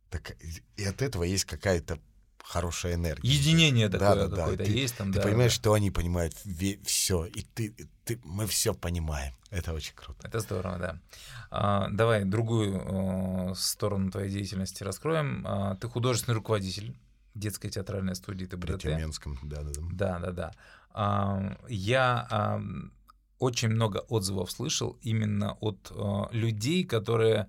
Так, 0.09 0.35
и- 0.75 0.83
от 0.83 1.01
этого 1.01 1.23
есть 1.23 1.45
какая-то 1.45 1.99
хорошая 2.43 2.95
энергия. 2.95 3.29
Единение 3.29 3.87
Да, 3.87 3.97
такое 3.99 4.27
да, 4.27 4.27
да. 4.27 4.41
какое-то 4.41 4.65
Ты- 4.65 4.71
есть 4.71 4.97
там, 4.97 5.13
Ты 5.13 5.19
да, 5.19 5.23
понимаешь, 5.25 5.53
да. 5.53 5.55
что 5.55 5.73
они 5.73 5.89
понимают 5.89 6.33
все, 6.85 7.25
и 7.25 7.43
ты, 7.43 7.73
ты, 8.03 8.19
мы 8.25 8.45
все 8.45 8.73
понимаем. 8.73 9.33
Это 9.51 9.71
очень 9.73 9.95
круто. 9.95 10.27
Это 10.27 10.41
здорово, 10.41 10.77
да. 10.77 10.99
А, 11.49 11.87
давай 11.89 12.25
другую 12.25 13.51
э, 13.51 13.55
сторону 13.55 14.11
твоей 14.11 14.29
деятельности 14.29 14.83
раскроем. 14.83 15.45
А, 15.47 15.75
ты 15.75 15.87
художественный 15.87 16.35
руководитель 16.35 16.93
детской 17.35 17.69
театральной 17.69 18.15
студии 18.15 18.45
При 18.47 18.73
ТБТ. 18.73 18.81
Тюменском, 18.81 19.39
да, 19.43 19.63
да, 19.63 19.71
да. 19.71 19.81
Да, 19.91 20.19
да, 20.19 20.31
да. 20.31 20.51
А, 20.91 21.57
я 21.69 22.27
а, 22.29 22.61
очень 23.39 23.69
много 23.69 23.99
отзывов 24.09 24.51
слышал 24.51 24.97
именно 25.01 25.57
от 25.61 25.91
а, 25.91 26.29
людей, 26.31 26.83
которые 26.83 27.47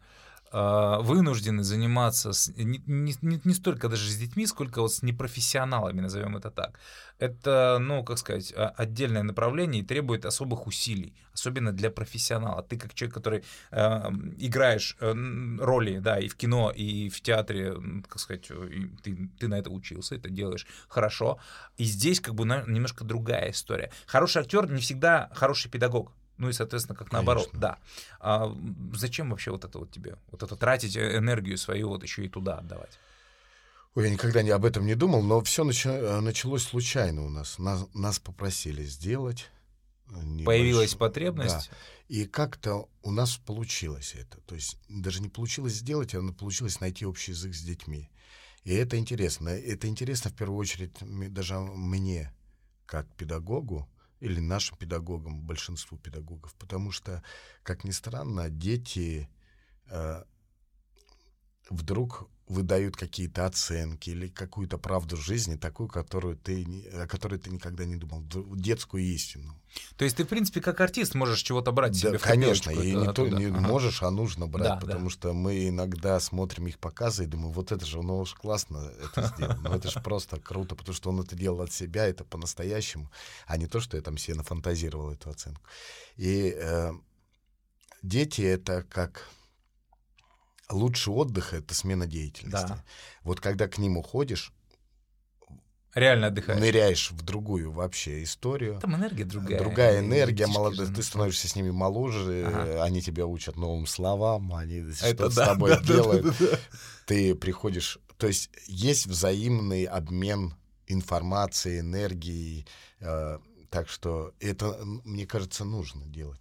вынуждены 0.52 1.62
заниматься 1.62 2.32
с- 2.32 2.48
не, 2.56 2.82
не- 2.86 3.40
не- 3.44 3.54
столько 3.54 3.88
даже 3.88 4.10
с 4.10 4.16
детьми, 4.16 4.46
сколько 4.46 4.80
вот 4.80 4.92
с 4.92 5.02
непрофессионалами, 5.02 6.00
назовем 6.00 6.36
это 6.36 6.50
так. 6.50 6.78
Это, 7.18 7.78
ну, 7.80 8.04
как 8.04 8.18
сказать, 8.18 8.52
а, 8.56 8.68
отдельное 8.76 9.22
направление 9.22 9.82
и 9.82 9.84
требует 9.84 10.24
особых 10.24 10.66
усилий, 10.66 11.14
особенно 11.34 11.72
для 11.72 11.90
профессионала. 11.90 12.62
Ты 12.62 12.76
как 12.78 12.94
человек, 12.94 13.14
который 13.14 13.44
э, 13.70 14.10
играешь 14.38 14.96
э, 15.00 15.12
роли, 15.58 15.98
да, 15.98 16.18
и 16.18 16.28
в 16.28 16.36
кино, 16.36 16.70
и 16.70 17.08
в 17.08 17.20
театре, 17.20 17.74
как 18.08 18.20
сказать, 18.20 18.46
э, 18.50 18.68
ты, 19.02 19.30
ты 19.38 19.48
на 19.48 19.58
это 19.58 19.70
учился, 19.70 20.14
это 20.14 20.30
делаешь 20.30 20.66
хорошо. 20.88 21.38
И 21.76 21.84
здесь 21.84 22.20
как 22.20 22.34
бы 22.34 22.44
на- 22.44 22.64
немножко 22.66 23.04
другая 23.04 23.50
история. 23.50 23.90
Хороший 24.06 24.42
актер 24.42 24.70
не 24.70 24.80
всегда 24.80 25.28
хороший 25.34 25.70
педагог. 25.70 26.12
Ну 26.38 26.48
и, 26.48 26.52
соответственно, 26.52 26.96
как 26.96 27.12
наоборот, 27.12 27.46
Конечно. 27.50 27.60
да. 27.60 27.78
А 28.20 28.56
зачем 28.94 29.30
вообще 29.30 29.50
вот 29.50 29.64
это 29.64 29.78
вот 29.78 29.90
тебе? 29.90 30.16
Вот 30.30 30.42
это 30.42 30.56
тратить 30.56 30.96
э, 30.96 31.18
энергию 31.18 31.58
свою 31.58 31.88
вот 31.88 32.02
еще 32.02 32.24
и 32.24 32.28
туда 32.28 32.58
отдавать? 32.58 32.98
Ой, 33.94 34.04
я 34.04 34.10
никогда 34.10 34.42
не, 34.42 34.50
об 34.50 34.64
этом 34.64 34.86
не 34.86 34.94
думал, 34.94 35.22
но 35.22 35.40
все 35.42 35.64
началось 35.64 36.62
случайно 36.62 37.24
у 37.24 37.28
нас. 37.28 37.58
Нас, 37.58 37.86
нас 37.94 38.18
попросили 38.20 38.84
сделать. 38.84 39.48
э, 40.10 40.14
небольш- 40.22 40.44
Появилась 40.44 40.92
Да. 40.92 40.98
потребность. 40.98 41.70
И 42.06 42.24
как-то 42.26 42.88
у 43.02 43.10
нас 43.10 43.36
получилось 43.36 44.14
это. 44.14 44.40
То 44.42 44.54
есть 44.54 44.78
даже 44.88 45.20
не 45.20 45.28
получилось 45.28 45.74
сделать, 45.74 46.14
а 46.14 46.22
получилось 46.32 46.80
найти 46.80 47.04
общий 47.04 47.32
язык 47.32 47.54
с 47.54 47.62
детьми. 47.62 48.08
И 48.64 48.72
это 48.74 48.96
интересно. 48.96 49.48
Это 49.48 49.86
интересно 49.88 50.30
в 50.30 50.34
первую 50.34 50.58
очередь 50.58 50.92
даже 51.32 51.58
мне, 51.58 52.32
как 52.86 53.06
педагогу, 53.16 53.88
или 54.20 54.40
нашим 54.40 54.76
педагогам, 54.76 55.40
большинству 55.40 55.98
педагогов. 55.98 56.54
Потому 56.54 56.90
что, 56.90 57.22
как 57.62 57.84
ни 57.84 57.90
странно, 57.90 58.50
дети 58.50 59.28
э, 59.86 60.24
вдруг 61.70 62.28
выдают 62.48 62.96
какие-то 62.96 63.44
оценки 63.44 64.10
или 64.10 64.28
какую-то 64.28 64.78
правду 64.78 65.16
жизни, 65.16 65.56
такую, 65.56 65.88
которую 65.88 66.36
ты, 66.36 66.64
о 66.94 67.06
которой 67.06 67.38
ты 67.38 67.50
никогда 67.50 67.84
не 67.84 67.96
думал, 67.96 68.22
детскую 68.56 69.02
истину. 69.02 69.54
То 69.96 70.04
есть 70.06 70.16
ты, 70.16 70.24
в 70.24 70.28
принципе, 70.28 70.62
как 70.62 70.80
артист 70.80 71.14
можешь 71.14 71.42
чего-то 71.42 71.72
брать 71.72 71.92
Да, 71.92 72.08
себе 72.08 72.18
в 72.18 72.22
конечно, 72.22 72.70
и 72.70 72.94
не, 72.94 73.12
то, 73.12 73.28
не 73.28 73.46
Ага. 73.46 73.60
можешь, 73.60 74.02
а 74.02 74.10
нужно 74.10 74.46
брать, 74.46 74.68
Да, 74.68 74.74
да. 74.76 74.86
потому 74.86 75.10
что 75.10 75.34
мы 75.34 75.68
иногда 75.68 76.18
смотрим 76.20 76.66
их 76.68 76.78
показы 76.78 77.24
и 77.24 77.26
думаем, 77.26 77.52
вот 77.52 77.70
это 77.70 77.84
же, 77.84 78.00
ну 78.02 78.20
уж 78.20 78.32
классно 78.32 78.90
это 79.02 79.26
сделал, 79.26 79.56
ну 79.60 79.74
это 79.74 79.90
же 79.90 80.00
просто 80.00 80.40
круто, 80.40 80.74
потому 80.74 80.94
что 80.94 81.10
он 81.10 81.20
это 81.20 81.36
делал 81.36 81.60
от 81.60 81.72
себя, 81.72 82.06
это 82.06 82.24
по-настоящему, 82.24 83.10
а 83.46 83.58
не 83.58 83.66
то, 83.66 83.78
что 83.80 83.98
я 83.98 84.02
там 84.02 84.16
себе 84.16 84.38
нафантазировал 84.38 85.10
эту 85.10 85.28
оценку. 85.28 85.60
И 86.16 86.56
э, 86.58 86.92
дети— 88.02 88.40
это 88.42 88.84
как 88.84 89.28
лучший 90.70 91.12
отдых— 91.12 91.52
это 91.54 91.74
смена 91.74 92.06
деятельности. 92.06 92.68
Да. 92.68 92.84
Вот 93.22 93.40
когда 93.40 93.68
к 93.68 93.78
ним 93.78 93.96
уходишь, 93.96 94.52
Реально 95.94 96.28
отдыхаешь. 96.28 96.60
ныряешь 96.60 97.10
в 97.10 97.22
другую 97.22 97.72
вообще 97.72 98.22
историю, 98.22 98.78
Там 98.80 98.94
энергия 98.94 99.24
другая. 99.24 99.58
Другая 99.58 99.98
энергия, 100.00 100.46
молодые, 100.46 100.86
же, 100.86 100.92
ты 100.92 100.98
ну, 100.98 101.02
становишься 101.02 101.48
с 101.48 101.56
ними 101.56 101.70
моложе, 101.70 102.44
Ага. 102.46 102.84
они 102.84 103.00
тебя 103.02 103.26
учат 103.26 103.56
новым 103.56 103.86
словам, 103.86 104.52
они 104.54 104.92
что-то 104.92 105.30
с 105.30 105.34
да, 105.34 105.46
тобой 105.46 105.70
да, 105.70 105.80
да, 105.80 105.84
делают. 105.84 106.24
да, 106.24 106.32
да, 106.38 106.46
да. 106.52 106.58
Ты 107.06 107.34
приходишь, 107.34 107.98
то 108.18 108.26
есть 108.26 108.50
есть 108.66 109.06
взаимный 109.06 109.84
обмен 109.84 110.54
информацией, 110.86 111.80
энергией, 111.80 112.66
э, 113.00 113.38
так 113.70 113.88
что 113.88 114.34
это, 114.40 114.78
мне 114.84 115.26
кажется, 115.26 115.64
нужно 115.64 116.06
делать. 116.06 116.40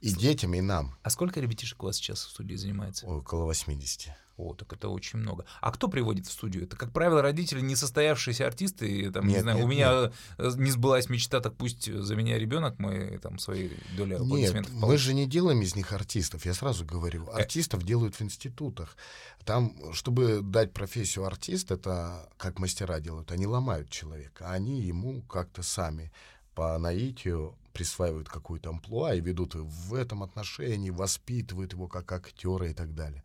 И 0.00 0.12
детям, 0.12 0.54
и 0.54 0.60
нам. 0.60 0.96
А 1.02 1.10
сколько 1.10 1.40
ребятишек 1.40 1.82
у 1.82 1.86
вас 1.86 1.96
сейчас 1.96 2.24
в 2.24 2.30
студии 2.30 2.54
занимается? 2.54 3.06
Около 3.06 3.44
80. 3.44 4.10
О, 4.38 4.52
так 4.52 4.70
это 4.74 4.90
очень 4.90 5.18
много. 5.18 5.46
А 5.62 5.72
кто 5.72 5.88
приводит 5.88 6.26
в 6.26 6.30
студию? 6.30 6.64
Это, 6.64 6.76
как 6.76 6.92
правило, 6.92 7.22
родители 7.22 7.62
несостоявшиеся 7.62 8.46
артисты. 8.46 8.86
и, 8.86 9.10
Там, 9.10 9.26
не 9.26 9.32
Нет, 9.32 9.42
знаю, 9.42 9.56
нет, 9.56 9.64
у 9.64 9.68
меня 9.68 10.12
э, 10.36 10.50
не 10.56 10.70
сбылась 10.70 11.08
мечта, 11.08 11.40
так 11.40 11.56
пусть 11.56 11.90
за 11.90 12.14
меня 12.16 12.38
ребенок, 12.38 12.78
мы 12.78 13.18
там 13.22 13.38
свои 13.38 13.70
доли 13.96 14.10
Нет, 14.10 14.20
аплодисментов 14.20 14.72
мы 14.74 14.80
получим. 14.82 14.98
же 14.98 15.14
не 15.14 15.26
делаем 15.26 15.62
из 15.62 15.74
них 15.74 15.90
артистов, 15.92 16.44
я 16.44 16.52
сразу 16.52 16.84
говорю. 16.84 17.26
Э. 17.28 17.40
Артистов 17.40 17.82
делают 17.82 18.14
в 18.16 18.20
институтах. 18.20 18.98
Там, 19.46 19.74
чтобы 19.94 20.40
дать 20.42 20.74
профессию 20.74 21.24
артист, 21.24 21.70
это 21.70 22.28
как 22.36 22.58
мастера 22.58 23.00
делают, 23.00 23.32
они 23.32 23.46
ломают 23.46 23.88
человека, 23.88 24.50
а 24.50 24.52
они 24.52 24.82
ему 24.82 25.22
как-то 25.22 25.62
сами 25.62 26.12
по 26.54 26.76
наитию 26.78 27.54
присваивают 27.76 28.30
какую-то 28.30 28.70
амплуа 28.70 29.14
и 29.14 29.20
ведут 29.20 29.54
в 29.54 29.92
этом 29.92 30.22
отношении, 30.22 30.88
воспитывают 30.88 31.74
его 31.74 31.88
как 31.88 32.10
актера 32.10 32.70
и 32.70 32.72
так 32.72 32.94
далее. 32.94 33.22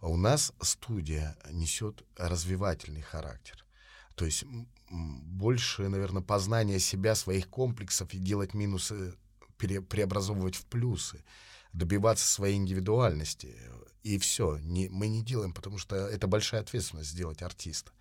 А 0.00 0.08
у 0.08 0.16
нас 0.16 0.52
студия 0.60 1.36
несет 1.52 2.02
развивательный 2.16 3.02
характер. 3.02 3.64
То 4.16 4.24
есть 4.24 4.44
больше, 4.90 5.88
наверное, 5.88 6.20
познание 6.20 6.80
себя, 6.80 7.14
своих 7.14 7.48
комплексов 7.48 8.12
и 8.12 8.18
делать 8.18 8.54
минусы, 8.54 9.14
пере- 9.56 9.82
преобразовывать 9.82 10.56
в 10.56 10.66
плюсы, 10.66 11.22
добиваться 11.72 12.26
своей 12.26 12.56
индивидуальности. 12.56 13.56
И 14.02 14.18
все. 14.18 14.58
Не, 14.58 14.88
мы 14.88 15.06
не 15.06 15.22
делаем, 15.22 15.52
потому 15.52 15.78
что 15.78 15.94
это 15.94 16.26
большая 16.26 16.62
ответственность 16.62 17.10
сделать 17.10 17.40
артиста. 17.40 17.92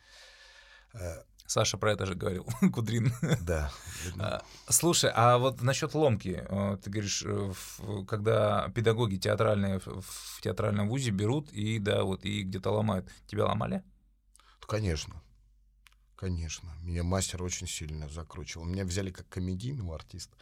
Саша 1.48 1.78
про 1.78 1.92
это 1.94 2.06
же 2.06 2.16
говорил, 2.16 2.46
Кудрин. 2.74 3.14
Да. 3.42 3.72
А, 4.20 4.42
Слушай, 4.68 5.12
а 5.14 5.38
вот 5.38 5.62
насчет 5.62 5.94
ломки, 5.94 6.44
э, 6.48 6.78
ты 6.84 6.90
говоришь, 6.90 7.24
э, 7.26 7.54
когда 8.08 8.68
педагоги 8.70 9.18
театральные 9.18 9.80
в- 9.80 10.42
театральном 10.42 10.90
вузе 10.90 11.12
берут 11.12 11.52
и 11.54 11.78
да, 11.80 12.04
вот 12.04 12.26
и 12.26 12.42
где-то 12.44 12.72
ломают. 12.72 13.08
Тебя 13.28 13.46
ломали? 13.46 13.84
Конечно. 14.68 15.22
Конечно. 16.16 16.74
Меня 16.82 17.04
мастер 17.04 17.44
очень 17.44 17.68
сильно 17.68 18.10
закручивал. 18.10 18.66
Меня 18.66 18.84
взяли 18.86 19.12
как 19.12 19.28
комедийного 19.30 19.96
артиста, 19.96 20.36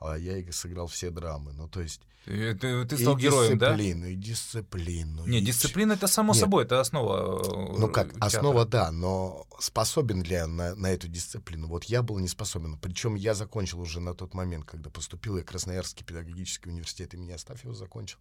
а 0.00 0.16
я 0.16 0.36
и 0.38 0.50
сыграл 0.50 0.86
все 0.86 1.10
драмы. 1.10 1.52
Ну, 1.52 1.68
то 1.68 1.80
есть... 1.80 2.00
Ты, 2.24 2.54
ты- 2.54 2.86
ты 2.86 2.94
и 2.94 2.98
стал 3.02 3.16
героем, 3.18 3.58
да? 3.58 3.72
дисциплину, 3.74 4.06
и 4.06 4.14
дисциплину. 4.14 5.26
Не, 5.26 5.38
и 5.38 5.40
дисциплина 5.42 5.92
это 5.92 6.06
само 6.06 6.32
Нет. 6.32 6.40
собой, 6.40 6.64
это 6.64 6.80
основа. 6.80 7.42
э, 7.44 7.78
Ну 7.78 7.88
как, 7.88 8.12
театра. 8.12 8.24
основа 8.26 8.64
да, 8.64 8.90
но 8.90 9.46
способен 9.58 10.22
ли 10.22 10.32
я 10.32 10.46
на, 10.46 10.74
на 10.74 10.86
эту 10.86 11.06
дисциплину? 11.06 11.68
Вот 11.68 11.84
я 11.84 12.02
был 12.02 12.18
не 12.18 12.28
способен. 12.28 12.78
Причем 12.78 13.14
я 13.14 13.34
закончил 13.34 13.78
уже 13.80 14.00
на 14.00 14.14
тот 14.14 14.32
момент, 14.32 14.64
когда 14.64 14.88
поступил, 14.88 15.36
я 15.36 15.42
Красноярский 15.44 16.04
педагогический 16.04 16.70
университет 16.70 17.12
имени 17.12 17.32
Астафьева 17.32 17.74
закончил. 17.74 18.18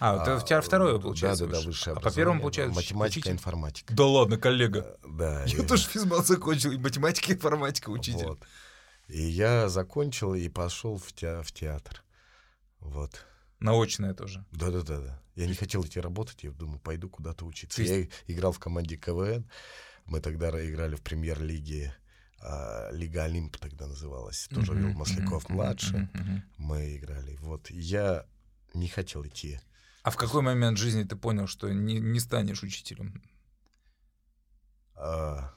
А, 0.00 0.24
ты 0.24 0.36
в 0.36 0.44
тебя 0.44 0.60
второе, 0.60 0.98
получается? 0.98 1.46
Да, 1.46 1.52
да, 1.54 1.60
да, 1.60 1.66
высшее. 1.66 1.96
А 1.96 2.00
по 2.00 2.10
первому, 2.12 2.40
получается, 2.40 2.74
Математика, 2.74 3.18
учитель? 3.18 3.32
информатика. 3.32 3.94
Да 3.94 4.04
ладно, 4.06 4.36
коллега. 4.36 4.96
Да. 5.06 5.44
Я 5.44 5.62
и- 5.62 5.66
тоже 5.66 5.86
физмат 5.88 6.26
закончил, 6.26 6.72
и 6.72 6.76
математика, 6.76 7.32
и 7.32 7.34
информатика 7.36 7.90
учитель. 7.90 8.26
Вот. 8.26 8.38
И 9.08 9.22
я 9.22 9.68
закончил 9.68 10.34
и 10.34 10.48
пошел 10.48 10.98
в, 10.98 11.12
теа- 11.12 11.42
в 11.42 11.52
театр. 11.52 12.04
Вот. 12.80 13.24
Научное 13.60 14.14
тоже. 14.14 14.44
Да-да-да. 14.52 15.00
да. 15.00 15.22
Я 15.34 15.46
не 15.46 15.54
хотел 15.54 15.84
идти 15.84 15.98
работать, 16.00 16.44
я 16.44 16.50
думаю, 16.50 16.78
пойду 16.78 17.08
куда-то 17.08 17.44
учиться. 17.46 17.76
То 17.76 17.82
Я 17.82 18.06
играл 18.26 18.52
в 18.52 18.58
команде 18.58 18.96
КВН. 18.96 19.48
Мы 20.04 20.20
тогда 20.20 20.50
ра- 20.50 20.68
играли 20.68 20.94
в 20.94 21.02
премьер-лиге. 21.02 21.94
а, 22.40 22.90
Лига 22.92 23.24
Олимп 23.24 23.56
тогда 23.56 23.86
называлась. 23.86 24.46
Тоже 24.48 24.74
вел 24.74 24.88
Мгм, 24.88 24.98
Масляков 24.98 25.48
младший. 25.48 26.08
Мы 26.58 26.96
играли. 26.96 27.36
Вот. 27.40 27.70
Я 27.70 28.26
не 28.74 28.88
хотел 28.88 29.24
идти. 29.26 29.60
А 30.02 30.10
в 30.10 30.16
какой 30.16 30.42
момент 30.42 30.78
жизни 30.78 31.02
ты 31.02 31.16
понял, 31.16 31.46
что 31.46 31.68
не, 31.72 31.98
не 31.98 32.20
станешь 32.20 32.62
учителем 32.62 33.22
А, 34.94 35.52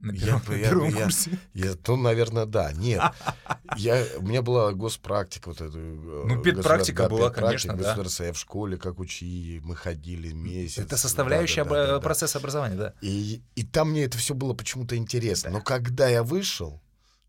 на 0.00 0.12
Я 0.12 0.40
первом, 0.40 0.42
на 0.48 0.54
я 0.54 0.58
бы- 0.58 0.70
первом 0.70 0.94
я- 0.94 1.04
курсе? 1.04 1.38
я, 1.54 1.74
то, 1.74 1.96
наверное, 1.96 2.46
да. 2.46 2.72
Нет. 2.72 3.00
Я, 3.76 4.04
у 4.18 4.22
меня 4.22 4.42
была 4.42 4.72
госпрактика. 4.72 5.48
Вот 5.50 5.60
эта, 5.60 5.76
э, 5.78 6.24
Ну, 6.26 6.42
педпрактика 6.42 7.04
государ- 7.04 7.08
была, 7.10 7.28
педпрактика, 7.30 7.46
конечно, 7.46 7.72
да. 7.74 7.78
государственная. 7.90 8.28
Я 8.30 8.32
в 8.34 8.38
школе 8.38 8.76
как 8.78 8.98
учи, 8.98 9.60
мы 9.62 9.76
ходили 9.76 10.32
месяц. 10.32 10.78
Это 10.78 10.96
составляющая 10.96 11.64
Да, 11.64 11.70
да, 11.70 11.76
да, 11.76 11.82
обра- 11.84 11.94
да. 11.96 12.00
процесса 12.00 12.38
образования, 12.38 12.76
да. 12.76 12.94
И, 13.00 13.42
и 13.54 13.62
там 13.64 13.90
мне 13.90 14.04
это 14.04 14.18
все 14.18 14.34
было 14.34 14.54
почему-то 14.54 14.96
интересно. 14.96 15.50
Но 15.50 15.60
когда 15.60 16.08
я 16.08 16.22
вышел, 16.24 16.80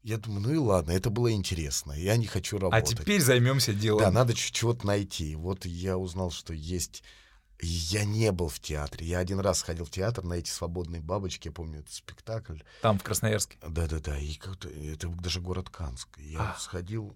я 0.04 0.18
думаю, 0.18 0.42
ну 0.48 0.54
и 0.54 0.58
ладно, 0.58 0.92
это 0.94 1.10
было 1.12 1.32
интересно. 1.32 1.92
Я 1.94 2.18
не 2.18 2.26
хочу 2.26 2.58
А 2.58 2.62
работать. 2.62 2.98
теперь 3.00 3.22
займемся 3.22 3.74
делом. 3.74 4.02
Да, 4.02 4.10
надо 4.12 4.34
чего-то 4.34 4.88
найти. 4.88 5.36
Вот 5.36 5.66
я 5.66 5.98
узнал, 5.98 6.32
что 6.32 6.54
есть... 6.54 7.04
Я 7.62 8.06
не 8.06 8.32
был 8.32 8.50
в 8.50 8.60
театре. 8.60 9.06
Я 9.06 9.20
один 9.20 9.40
раз 9.40 9.62
ходил 9.62 9.86
в 9.86 9.92
театр 9.92 10.24
на 10.24 10.34
эти 10.34 10.50
свободные 10.50 11.02
бабочки. 11.02 11.48
Я 11.48 11.52
помню, 11.52 11.80
это 11.82 11.94
спектакль. 11.94 12.60
Там, 12.82 12.98
в 12.98 13.04
Красноярске. 13.04 13.58
Да-да-да. 13.62 14.18
И 14.18 14.34
как-то 14.36 14.68
это 14.70 15.08
даже 15.10 15.42
город 15.42 15.70
Канск. 15.70 16.10
Я 16.18 16.54
А. 16.54 16.58
сходил, 16.60 17.16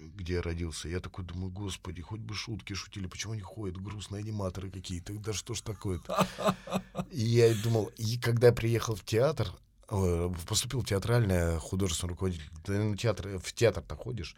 где 0.00 0.34
я 0.34 0.42
родился. 0.42 0.88
Я 0.88 1.00
такой 1.00 1.24
думаю, 1.24 1.50
господи, 1.52 2.02
хоть 2.02 2.20
бы 2.20 2.34
шутки 2.34 2.72
шутили. 2.72 3.06
Почему 3.06 3.34
они 3.34 3.42
ходят? 3.42 3.76
Грустные 3.80 4.20
аниматоры 4.20 4.70
какие-то. 4.70 5.12
Да 5.14 5.32
что 5.32 5.54
ж 5.54 5.60
такое-то? 5.60 6.26
И 7.10 7.20
я 7.24 7.54
думал, 7.62 7.90
и 7.96 8.18
когда 8.18 8.48
я 8.48 8.52
приехал 8.52 8.94
в 8.94 9.04
театр, 9.04 9.48
поступил 9.88 10.82
в 10.82 10.86
театральное 10.86 11.58
художественное 11.58 12.10
руководитель, 12.10 12.48
ты 12.64 12.72
на 12.78 12.96
театр, 12.96 13.38
в 13.38 13.52
театр-то 13.52 13.96
ходишь. 13.96 14.36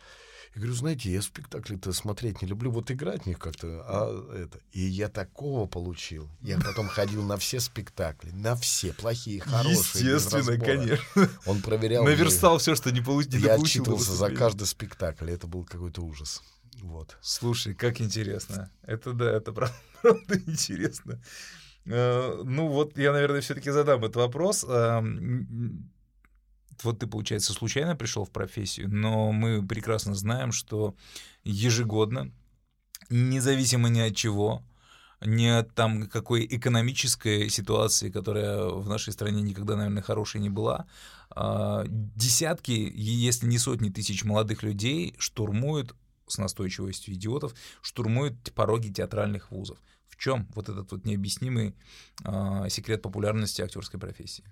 Я 0.55 0.63
говорю, 0.63 0.75
знаете, 0.75 1.13
я 1.13 1.23
спектакли-то 1.23 1.93
смотреть 1.93 2.43
не 2.43 2.49
люблю, 2.49 2.73
вот 2.73 2.91
играть 2.91 3.23
в 3.23 3.27
них 3.27 3.39
как-то, 3.39 3.85
а 3.87 4.35
это. 4.35 4.59
И 4.73 4.81
я 4.81 5.09
такого 5.09 5.67
получил. 5.67 6.29
Я 6.41 6.59
потом 6.59 6.89
ходил 6.89 7.23
на 7.23 7.37
все 7.37 7.61
спектакли, 7.61 8.31
на 8.33 8.57
все, 8.57 8.93
плохие, 8.93 9.41
хорошие. 9.41 10.05
без 10.05 10.33
разбора. 10.33 10.99
Он 11.47 11.63
проверял. 11.63 12.05
Наверстал 12.05 12.59
все, 12.59 12.75
что 12.75 12.91
не, 12.91 13.01
получ... 13.01 13.29
не 13.29 13.39
Я 13.39 13.55
получил. 13.57 13.85
на 13.85 13.93
отчитывался 13.93 14.13
за 14.13 14.31
каждый 14.31 14.67
спектакль. 14.67 15.31
Это 15.31 15.47
был 15.47 15.65
какой-то 15.65 16.03
ужас. 16.03 16.43
Вот. 16.83 17.17
Слушай, 17.21 17.75
как 17.75 18.01
интересно. 18.01 18.73
Это 18.83 19.13
да, 19.13 19.31
это 19.31 19.53
прав- 19.53 19.83
правда 20.03 20.37
интересно. 20.47 21.21
Э, 21.91 22.43
Ну 22.45 22.69
вот 22.69 22.97
я, 22.99 23.13
наверное, 23.13 23.41
все-таки 23.41 23.71
задам 23.71 24.01
этот 24.05 24.17
вопрос. 24.17 24.65
А, 24.69 24.99
м, 24.99 25.91
Вот 26.83 26.99
ты, 27.01 27.07
получается, 27.07 27.53
случайно 27.53 27.95
пришел 27.95 28.25
в 28.25 28.31
профессию, 28.31 28.89
но 28.91 29.33
мы 29.33 29.67
прекрасно 29.67 30.15
знаем, 30.15 30.51
что 30.51 30.95
ежегодно, 31.45 32.33
независимо 33.11 33.89
ни 33.91 34.01
от 34.01 34.17
чего, 34.17 34.63
ни 35.21 35.47
от 35.47 35.75
там 35.75 36.09
какой 36.09 36.47
экономической 36.47 37.51
ситуации, 37.51 38.11
которая 38.11 38.65
в 38.69 38.89
нашей 38.89 39.13
стране 39.13 39.43
никогда, 39.43 39.77
наверное, 39.77 40.03
хорошей 40.03 40.41
не 40.41 40.49
была, 40.49 40.87
а, 41.31 41.85
десятки, 41.89 42.93
если 42.95 43.47
не 43.47 43.59
сотни 43.59 43.91
тысяч 43.91 44.25
молодых 44.25 44.63
людей 44.63 45.15
штурмуют 45.19 45.95
с 46.29 46.39
настойчивостью 46.39 47.15
идиотов, 47.15 47.55
штурмуют 47.83 48.53
пороги 48.55 48.89
театральных 48.91 49.51
вузов. 49.51 49.79
В 50.21 50.23
чем 50.23 50.47
вот 50.55 50.69
этот 50.69 50.93
вот 50.93 51.07
необъяснимый 51.07 51.75
а, 52.25 52.69
секрет 52.69 53.01
популярности 53.01 53.63
актерской 53.63 53.99
профессии? 53.99 54.45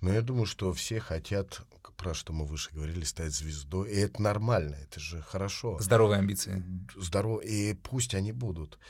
Но 0.00 0.12
я 0.12 0.20
думаю, 0.20 0.46
что 0.46 0.72
все 0.72 0.98
хотят, 0.98 1.60
про 1.96 2.12
что 2.12 2.32
мы 2.32 2.44
выше 2.44 2.70
говорили, 2.72 3.04
стать 3.04 3.32
звездой. 3.32 3.88
И 3.88 3.94
это 3.94 4.20
нормально, 4.20 4.74
это 4.74 4.98
же 4.98 5.22
хорошо. 5.22 5.78
Здоровые 5.78 6.18
амбиции. 6.18 6.64
Здорово. 6.96 7.38
И 7.38 7.74
пусть 7.74 8.16
они 8.16 8.32
будут. 8.32 8.80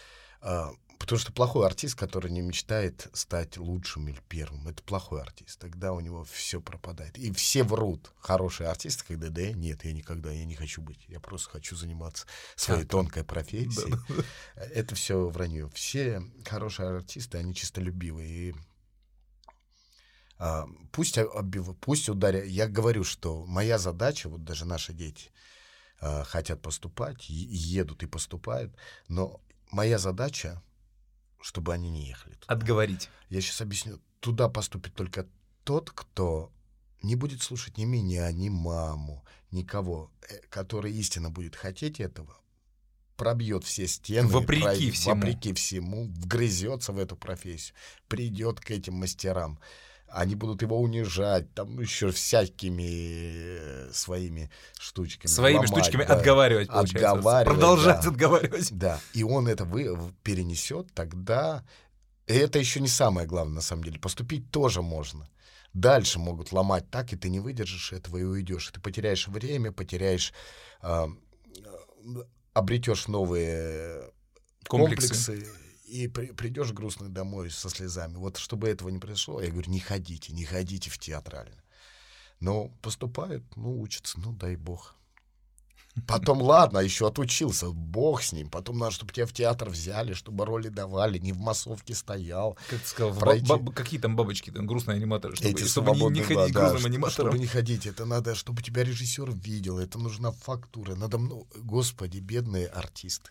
Потому 1.00 1.18
что 1.18 1.32
плохой 1.32 1.66
артист, 1.66 1.98
который 1.98 2.30
не 2.30 2.42
мечтает 2.42 3.08
стать 3.14 3.56
лучшим 3.56 4.06
или 4.08 4.20
первым, 4.28 4.68
это 4.68 4.82
плохой 4.82 5.22
артист. 5.22 5.58
Тогда 5.58 5.94
у 5.94 6.00
него 6.00 6.24
все 6.24 6.60
пропадает. 6.60 7.16
И 7.16 7.32
все 7.32 7.64
врут. 7.64 8.12
Хорошие 8.20 8.68
артисты, 8.68 9.04
когда 9.06 9.30
да, 9.30 9.50
нет, 9.50 9.82
я 9.86 9.94
никогда, 9.94 10.30
я 10.30 10.44
не 10.44 10.54
хочу 10.54 10.82
быть. 10.82 11.02
Я 11.08 11.18
просто 11.18 11.48
хочу 11.48 11.74
заниматься 11.74 12.26
своей 12.54 12.82
Театром. 12.82 13.06
тонкой 13.06 13.24
профессией. 13.24 13.94
Это 14.56 14.94
все 14.94 15.26
вранье. 15.30 15.70
Все 15.70 16.22
хорошие 16.44 16.90
артисты, 16.90 17.38
они 17.38 17.54
чистолюбивые. 17.54 18.50
И 18.50 18.54
а, 20.38 20.66
пусть, 20.92 21.16
оббив- 21.16 21.76
пусть 21.80 22.10
ударя. 22.10 22.44
Я 22.44 22.68
говорю, 22.68 23.04
что 23.04 23.46
моя 23.46 23.78
задача, 23.78 24.28
вот 24.28 24.44
даже 24.44 24.66
наши 24.66 24.92
дети 24.92 25.30
а, 25.98 26.24
хотят 26.24 26.60
поступать, 26.60 27.30
едут 27.30 28.02
и 28.02 28.06
поступают, 28.06 28.76
но 29.08 29.40
моя 29.70 29.98
задача, 29.98 30.62
чтобы 31.42 31.72
они 31.74 31.90
не 31.90 32.07
ехали. 32.09 32.35
туда. 32.35 32.53
Отговорить. 32.53 33.09
Я 33.29 33.40
сейчас 33.40 33.61
объясню. 33.61 34.00
Туда 34.20 34.48
поступит 34.48 34.94
только 34.94 35.26
тот, 35.64 35.90
кто 35.90 36.53
не 37.03 37.16
будет 37.16 37.42
слушать 37.42 37.79
ни 37.79 37.85
меня, 37.85 38.31
ни 38.33 38.48
маму, 38.48 39.24
никого, 39.50 40.11
э, 40.29 40.38
который 40.50 40.92
истинно 40.92 41.31
будет 41.31 41.57
хотеть 41.57 42.00
этого, 42.00 42.37
пробьет 43.16 43.64
все 43.64 43.87
стены, 43.87 44.29
Вопреки 44.29 44.62
пройдет- 44.64 44.94
всему. 44.94 45.14
вопреки 45.14 45.53
всему, 45.55 46.05
вгрызется 46.09 46.92
в 46.92 46.98
эту 46.98 47.16
профессию, 47.16 47.74
придет 48.09 48.61
к 48.61 48.70
этим 48.70 48.94
мастерам. 48.94 49.59
Они 50.12 50.35
будут 50.35 50.62
его 50.62 50.81
унижать, 50.81 51.53
там 51.55 51.81
еще 51.81 52.11
всякими 52.11 53.88
э, 53.88 53.90
своими 53.92 54.51
штучками. 54.79 55.31
Своими 55.31 55.57
ломать, 55.59 55.70
штучками 55.70 56.05
да. 56.05 56.14
отговаривать, 56.14 56.68
получается. 56.68 57.11
Отговаривать, 57.11 57.59
Продолжать 57.59 58.03
да. 58.03 58.09
отговаривать. 58.09 58.73
Да, 58.73 59.01
и 59.14 59.23
он 59.23 59.49
это 59.49 59.64
вы, 59.64 59.96
перенесет, 60.23 60.92
тогда... 60.94 61.64
И 62.27 62.33
это 62.33 62.59
еще 62.59 62.81
не 62.81 62.88
самое 62.88 63.27
главное, 63.27 63.57
на 63.57 63.61
самом 63.61 63.85
деле. 63.85 63.99
Поступить 63.99 64.51
тоже 64.51 64.83
можно. 64.83 65.29
Дальше 65.73 66.18
могут 66.18 66.53
ломать 66.53 66.88
так, 66.90 67.12
и 67.12 67.16
ты 67.16 67.29
не 67.29 67.40
выдержишь 67.40 67.92
этого 67.92 68.18
и 68.18 68.23
уйдешь. 68.23 68.70
Ты 68.70 68.81
потеряешь 68.81 69.29
время, 69.29 69.73
потеряешь... 69.73 70.33
а, 70.81 71.09
обретешь 72.53 73.09
новые 73.09 74.11
Комплексы. 74.68 75.09
комплексы. 75.09 75.69
И 75.90 76.09
при- 76.09 76.33
придешь 76.33 76.72
грустный 76.72 77.09
домой 77.09 77.50
со 77.50 77.68
слезами. 77.68 78.14
Вот 78.16 78.37
чтобы 78.37 78.68
этого 78.68 78.88
не 78.90 78.98
произошло, 78.98 79.40
я 79.40 79.50
говорю, 79.50 79.70
не 79.70 79.81
ходите, 79.81 80.33
не 80.33 80.44
ходите 80.44 80.90
в 80.90 80.98
театрально. 80.98 81.62
Но 82.40 82.68
поступают, 82.81 83.44
ну, 83.57 83.81
учатся, 83.81 84.18
ну, 84.20 84.33
дай 84.33 84.57
бог. 84.57 84.94
Потом, 86.07 86.40
ладно, 86.40 86.79
еще 86.79 87.09
отучился, 87.09 87.68
бог 87.70 88.22
с 88.22 88.33
ним. 88.33 88.48
Потом 88.48 88.79
надо, 88.79 88.92
чтобы 88.92 89.12
тебя 89.12 89.26
в 89.26 89.33
театр 89.33 89.68
взяли, 89.68 90.14
чтобы 90.14 90.46
роли 90.46 90.68
давали, 90.68 91.18
не 91.18 91.33
в 91.33 91.38
массовке 91.38 91.94
стоял. 91.94 92.57
Как 92.68 92.81
ты 92.81 92.87
сказал, 92.87 93.18
Пройти. 93.18 93.46
баб- 93.46 93.74
какие 93.74 93.98
там 93.98 94.14
бабочки, 94.14 94.50
там 94.50 94.66
грустные 94.66 94.96
аниматоры, 94.96 95.35
чтобы, 95.35 95.50
Эти 95.50 95.64
чтобы 95.64 95.90
не, 95.96 96.09
не 96.11 96.22
ходить 96.22 96.55
да, 96.55 96.70
грустным 96.70 96.92
аниматором. 96.92 97.31
Чтобы 97.31 97.38
не 97.40 97.46
ходить, 97.48 97.87
это 97.87 98.05
надо, 98.05 98.37
чтобы 98.37 98.62
тебя 98.62 98.85
режиссер 98.85 99.33
видел, 99.33 99.79
это 99.81 99.98
нужна 99.98 100.31
фактура. 100.31 100.94
Надо, 100.94 101.18
ну, 101.18 101.48
господи, 101.57 102.18
бедные 102.18 102.68
артисты. 102.68 103.31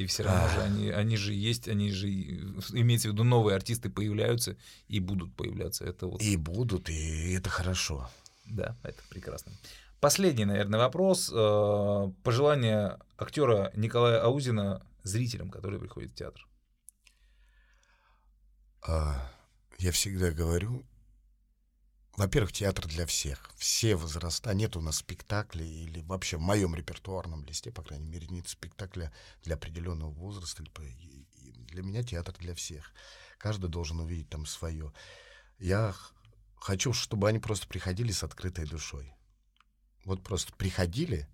И 0.00 0.06
все 0.06 0.22
равно 0.22 0.48
же 0.48 0.62
они, 0.62 0.88
они 0.88 1.16
же 1.18 1.34
есть, 1.34 1.68
они 1.68 1.90
же, 1.90 2.08
имеется 2.08 3.10
в 3.10 3.12
виду, 3.12 3.22
новые 3.22 3.54
артисты 3.54 3.90
появляются 3.90 4.56
и 4.88 4.98
будут 4.98 5.34
появляться. 5.34 5.84
Это 5.84 6.06
вот... 6.06 6.22
И 6.22 6.36
будут, 6.38 6.88
и 6.88 7.32
это 7.34 7.50
хорошо. 7.50 8.10
Да, 8.46 8.78
это 8.82 9.02
прекрасно. 9.10 9.52
Последний, 10.00 10.46
наверное, 10.46 10.80
вопрос. 10.80 11.30
Э, 11.30 12.10
пожелание 12.22 12.98
актера 13.18 13.72
Николая 13.76 14.22
Аузина 14.22 14.82
зрителям, 15.02 15.50
которые 15.50 15.78
приходят 15.78 16.12
в 16.12 16.14
театр. 16.14 16.48
А, 18.80 19.30
я 19.76 19.92
всегда 19.92 20.30
говорю, 20.30 20.82
во-первых, 22.20 22.52
театр 22.52 22.86
для 22.86 23.06
всех. 23.06 23.50
Все 23.56 23.96
возраста. 23.96 24.52
Нет 24.52 24.76
у 24.76 24.82
нас 24.82 24.96
спектаклей 24.96 25.84
или 25.84 26.02
вообще 26.02 26.36
в 26.36 26.42
моем 26.42 26.74
репертуарном 26.74 27.46
листе, 27.46 27.70
по 27.72 27.82
крайней 27.82 28.08
мере, 28.08 28.26
нет 28.28 28.46
спектакля 28.46 29.10
для 29.42 29.54
определенного 29.54 30.10
возраста. 30.10 30.62
Для 31.68 31.82
меня 31.82 32.02
театр 32.02 32.34
для 32.38 32.54
всех. 32.54 32.92
Каждый 33.38 33.70
должен 33.70 34.00
увидеть 34.00 34.28
там 34.28 34.44
свое. 34.44 34.92
Я 35.58 35.94
хочу, 36.56 36.92
чтобы 36.92 37.26
они 37.26 37.38
просто 37.38 37.66
приходили 37.66 38.12
с 38.12 38.22
открытой 38.22 38.66
душой. 38.66 39.14
Вот 40.04 40.22
просто 40.22 40.52
приходили 40.52 41.26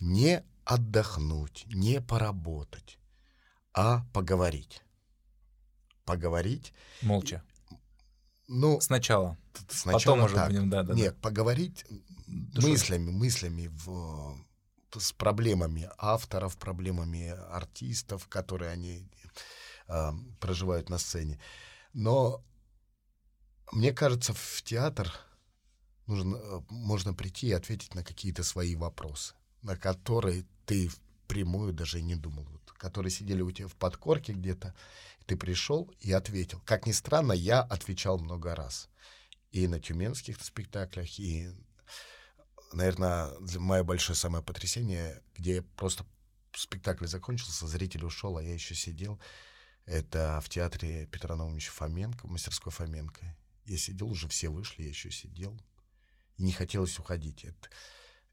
не 0.00 0.42
отдохнуть, 0.64 1.64
не 1.68 2.00
поработать, 2.00 2.98
а 3.72 4.04
поговорить. 4.12 4.82
Поговорить. 6.04 6.72
Молча. 7.02 7.44
Ну, 8.48 8.80
сначала. 8.80 9.36
сначала 9.68 10.16
Потом 10.16 10.24
уже 10.24 10.34
так. 10.34 10.48
будем, 10.48 10.70
да, 10.70 10.82
да. 10.82 10.94
Нет, 10.94 11.16
поговорить 11.20 11.84
Душой. 12.26 12.70
мыслями, 12.70 13.10
мыслями 13.10 13.66
в, 13.68 14.38
с 14.98 15.12
проблемами 15.12 15.90
авторов, 15.98 16.56
проблемами 16.56 17.28
артистов, 17.50 18.26
которые 18.28 18.70
они 18.70 19.06
э, 19.86 20.12
проживают 20.40 20.88
на 20.88 20.98
сцене. 20.98 21.38
Но 21.92 22.42
мне 23.70 23.92
кажется, 23.92 24.32
в 24.32 24.62
театр 24.62 25.12
нужно, 26.06 26.36
э, 26.36 26.60
можно 26.70 27.12
прийти 27.12 27.48
и 27.48 27.52
ответить 27.52 27.94
на 27.94 28.02
какие-то 28.02 28.42
свои 28.44 28.74
вопросы, 28.76 29.34
на 29.60 29.76
которые 29.76 30.46
ты 30.64 30.90
впрямую 31.28 31.74
даже 31.74 32.00
не 32.00 32.16
думал, 32.16 32.44
вот, 32.44 32.72
которые 32.72 33.10
сидели 33.10 33.42
у 33.42 33.50
тебя 33.50 33.68
в 33.68 33.76
подкорке 33.76 34.32
где-то, 34.32 34.74
ты 35.26 35.36
пришел 35.36 35.92
и 36.00 36.10
ответил. 36.10 36.62
Как 36.64 36.86
ни 36.86 36.92
странно, 36.92 37.32
я 37.32 37.60
отвечал 37.60 38.18
много 38.18 38.54
раз. 38.54 38.88
И 39.50 39.68
на 39.68 39.78
тюменских 39.78 40.42
спектаклях, 40.42 41.18
и, 41.18 41.50
наверное, 42.72 43.30
мое 43.56 43.84
большое 43.84 44.16
самое 44.16 44.42
потрясение, 44.42 45.22
где 45.34 45.60
просто 45.60 46.06
спектакль 46.54 47.06
закончился, 47.06 47.66
зритель 47.66 48.06
ушел, 48.06 48.38
а 48.38 48.42
я 48.42 48.54
еще 48.54 48.74
сидел, 48.74 49.20
это 49.84 50.40
в 50.42 50.48
театре 50.48 51.06
Петра 51.06 51.36
Наумовича 51.36 51.72
Фоменко, 51.72 52.26
в 52.26 52.30
мастерской 52.30 52.72
Фоменко. 52.72 53.36
Я 53.66 53.76
сидел, 53.76 54.08
уже 54.08 54.28
все 54.28 54.48
вышли, 54.48 54.82
я 54.82 54.88
еще 54.88 55.10
сидел. 55.10 55.58
И 56.38 56.42
не 56.42 56.52
хотелось 56.52 56.98
уходить. 56.98 57.44
Это, 57.44 57.68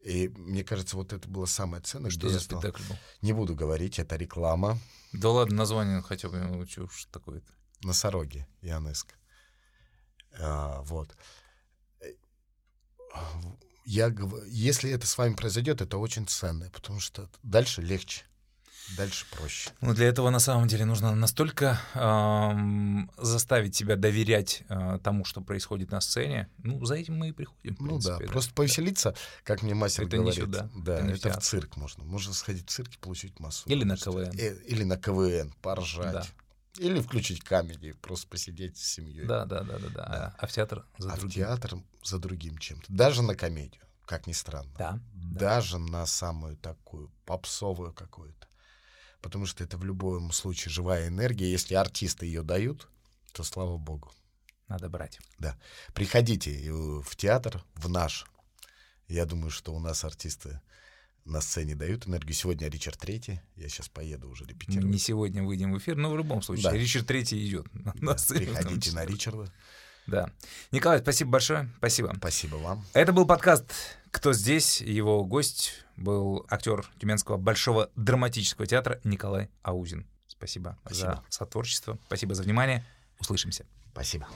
и 0.01 0.29
мне 0.29 0.63
кажется, 0.63 0.95
вот 0.95 1.13
это 1.13 1.27
было 1.27 1.45
самое 1.45 1.81
ценное. 1.81 2.11
Что 2.11 2.29
за 2.29 2.39
спектакль 2.39 2.83
был? 2.87 2.95
Не 3.21 3.33
буду 3.33 3.55
говорить, 3.55 3.99
это 3.99 4.15
реклама. 4.15 4.77
Да 5.13 5.29
ладно, 5.29 5.55
название 5.55 6.01
хотя 6.01 6.29
бы, 6.29 6.37
ну, 6.39 6.59
уж 6.59 7.05
такое-то. 7.11 7.51
Носороги, 7.83 8.47
Ионеско. 8.61 9.15
А, 10.39 10.81
вот. 10.83 11.15
Я, 13.85 14.13
если 14.47 14.91
это 14.91 15.07
с 15.07 15.17
вами 15.17 15.35
произойдет, 15.35 15.81
это 15.81 15.97
очень 15.97 16.27
ценно, 16.27 16.69
потому 16.71 16.99
что 16.99 17.29
дальше 17.43 17.81
легче. 17.81 18.25
Дальше 18.97 19.25
проще. 19.31 19.71
Ну, 19.81 19.93
для 19.93 20.07
этого 20.07 20.29
на 20.29 20.39
самом 20.39 20.67
деле 20.67 20.85
нужно 20.85 21.15
настолько 21.15 21.79
эм, 21.95 23.11
заставить 23.17 23.75
себя 23.75 23.95
доверять 23.95 24.63
э, 24.69 24.99
тому, 25.03 25.25
что 25.25 25.41
происходит 25.41 25.91
на 25.91 26.01
сцене. 26.01 26.49
Ну, 26.59 26.83
за 26.85 26.95
этим 26.95 27.17
мы 27.17 27.29
и 27.29 27.31
приходим. 27.31 27.75
Ну 27.79 27.87
принципе, 27.87 28.13
да, 28.13 28.19
да, 28.19 28.31
просто 28.31 28.53
повеселиться, 28.53 29.15
как 29.43 29.63
мне 29.63 29.73
мастер 29.73 30.03
Это 30.03 30.17
говорит. 30.17 30.37
не 30.37 30.45
сюда, 30.45 30.69
Да, 30.75 30.95
это 30.95 31.03
не 31.05 31.13
в 31.13 31.17
это 31.17 31.39
в 31.39 31.43
цирк 31.43 31.77
можно. 31.77 32.03
Можно 32.03 32.33
сходить 32.33 32.69
в 32.69 32.71
цирк 32.71 32.93
и 32.93 32.97
получить 32.97 33.39
массу. 33.39 33.67
Или 33.67 33.83
на. 33.83 33.97
КВН. 33.97 34.31
Э, 34.37 34.55
Или 34.67 34.83
на 34.83 34.97
КВН, 34.97 35.53
поржать. 35.61 36.13
Да. 36.13 36.25
Или 36.77 36.99
включить 36.99 37.41
камеди, 37.41 37.93
просто 37.93 38.27
посидеть 38.27 38.77
с 38.77 38.83
семьей. 38.83 39.25
Да, 39.25 39.45
да, 39.45 39.61
да, 39.61 39.79
да, 39.79 39.89
да. 39.89 40.03
А, 40.03 40.35
а 40.37 40.47
в 40.47 40.51
театр 40.51 40.85
за 40.97 41.11
а 41.11 41.15
в 41.15 41.19
другим. 41.19 41.43
театр 41.43 41.73
за 42.03 42.19
другим 42.19 42.57
чем-то. 42.57 42.85
Даже 42.89 43.21
на 43.21 43.35
комедию, 43.35 43.81
как 44.05 44.27
ни 44.27 44.33
странно. 44.33 44.71
Да. 44.77 44.99
Даже 45.13 45.79
на 45.79 46.05
самую 46.05 46.57
такую 46.57 47.11
попсовую 47.25 47.93
какую-то. 47.93 48.44
Потому 49.25 49.47
что 49.47 49.63
это 49.63 49.75
в 49.75 49.83
любом 49.83 50.31
случае 50.31 50.71
живая 50.71 51.07
энергия. 51.07 51.49
Если 51.49 51.73
артисты 51.73 52.27
ее 52.27 52.43
дают, 52.43 52.87
то 53.33 53.41
слава 53.43 53.75
богу. 53.75 54.11
Надо 54.67 54.87
брать. 54.87 55.19
Да. 55.39 55.57
Приходите 55.95 56.51
э, 56.51 56.71
в 56.71 57.15
театр, 57.15 57.63
в 57.73 57.89
наш. 57.89 58.27
Я 59.07 59.25
думаю, 59.25 59.49
что 59.49 59.73
у 59.73 59.79
нас 59.79 60.03
артисты 60.03 60.61
на 61.25 61.41
сцене 61.41 61.73
дают 61.73 62.07
энергию. 62.07 62.35
Сегодня 62.35 62.69
Ричард 62.69 62.99
Третий. 62.99 63.41
Я 63.55 63.67
сейчас 63.67 63.89
поеду 63.89 64.29
уже 64.29 64.45
репетировать. 64.45 64.91
не 64.91 64.99
сегодня 64.99 65.41
выйдем 65.43 65.73
в 65.73 65.79
эфир, 65.79 65.95
но 65.95 66.11
в 66.11 66.17
любом 66.17 66.43
случае. 66.43 66.65
Да. 66.65 66.73
Ричард 66.73 67.07
Третий 67.07 67.43
идет 67.47 67.65
на 67.73 67.93
Да, 67.95 68.17
сцене. 68.19 68.45
Приходите 68.45 68.91
на 68.91 69.07
Ричарда. 69.07 69.51
Да. 70.07 70.29
Николай, 70.71 70.99
спасибо 70.99 71.31
большое. 71.31 71.69
Спасибо. 71.77 72.13
Спасибо 72.17 72.55
вам. 72.57 72.85
Это 72.93 73.11
был 73.11 73.25
подкаст 73.25 73.65
«Кто 74.11 74.33
здесь?». 74.33 74.81
Его 74.81 75.25
гость 75.25 75.85
был 75.97 76.45
актер 76.49 76.85
Тюменского 76.99 77.37
Большого 77.37 77.89
драматического 77.95 78.67
театра 78.67 78.99
Николай 79.03 79.49
Аузин. 79.63 80.05
Спасибо, 80.27 80.77
Спасибо. 80.85 81.23
за 81.29 81.33
сотворчество. 81.37 81.97
Спасибо 82.07 82.35
за 82.35 82.43
внимание. 82.43 82.83
Услышимся. 83.19 83.65
Спасибо. 83.93 84.27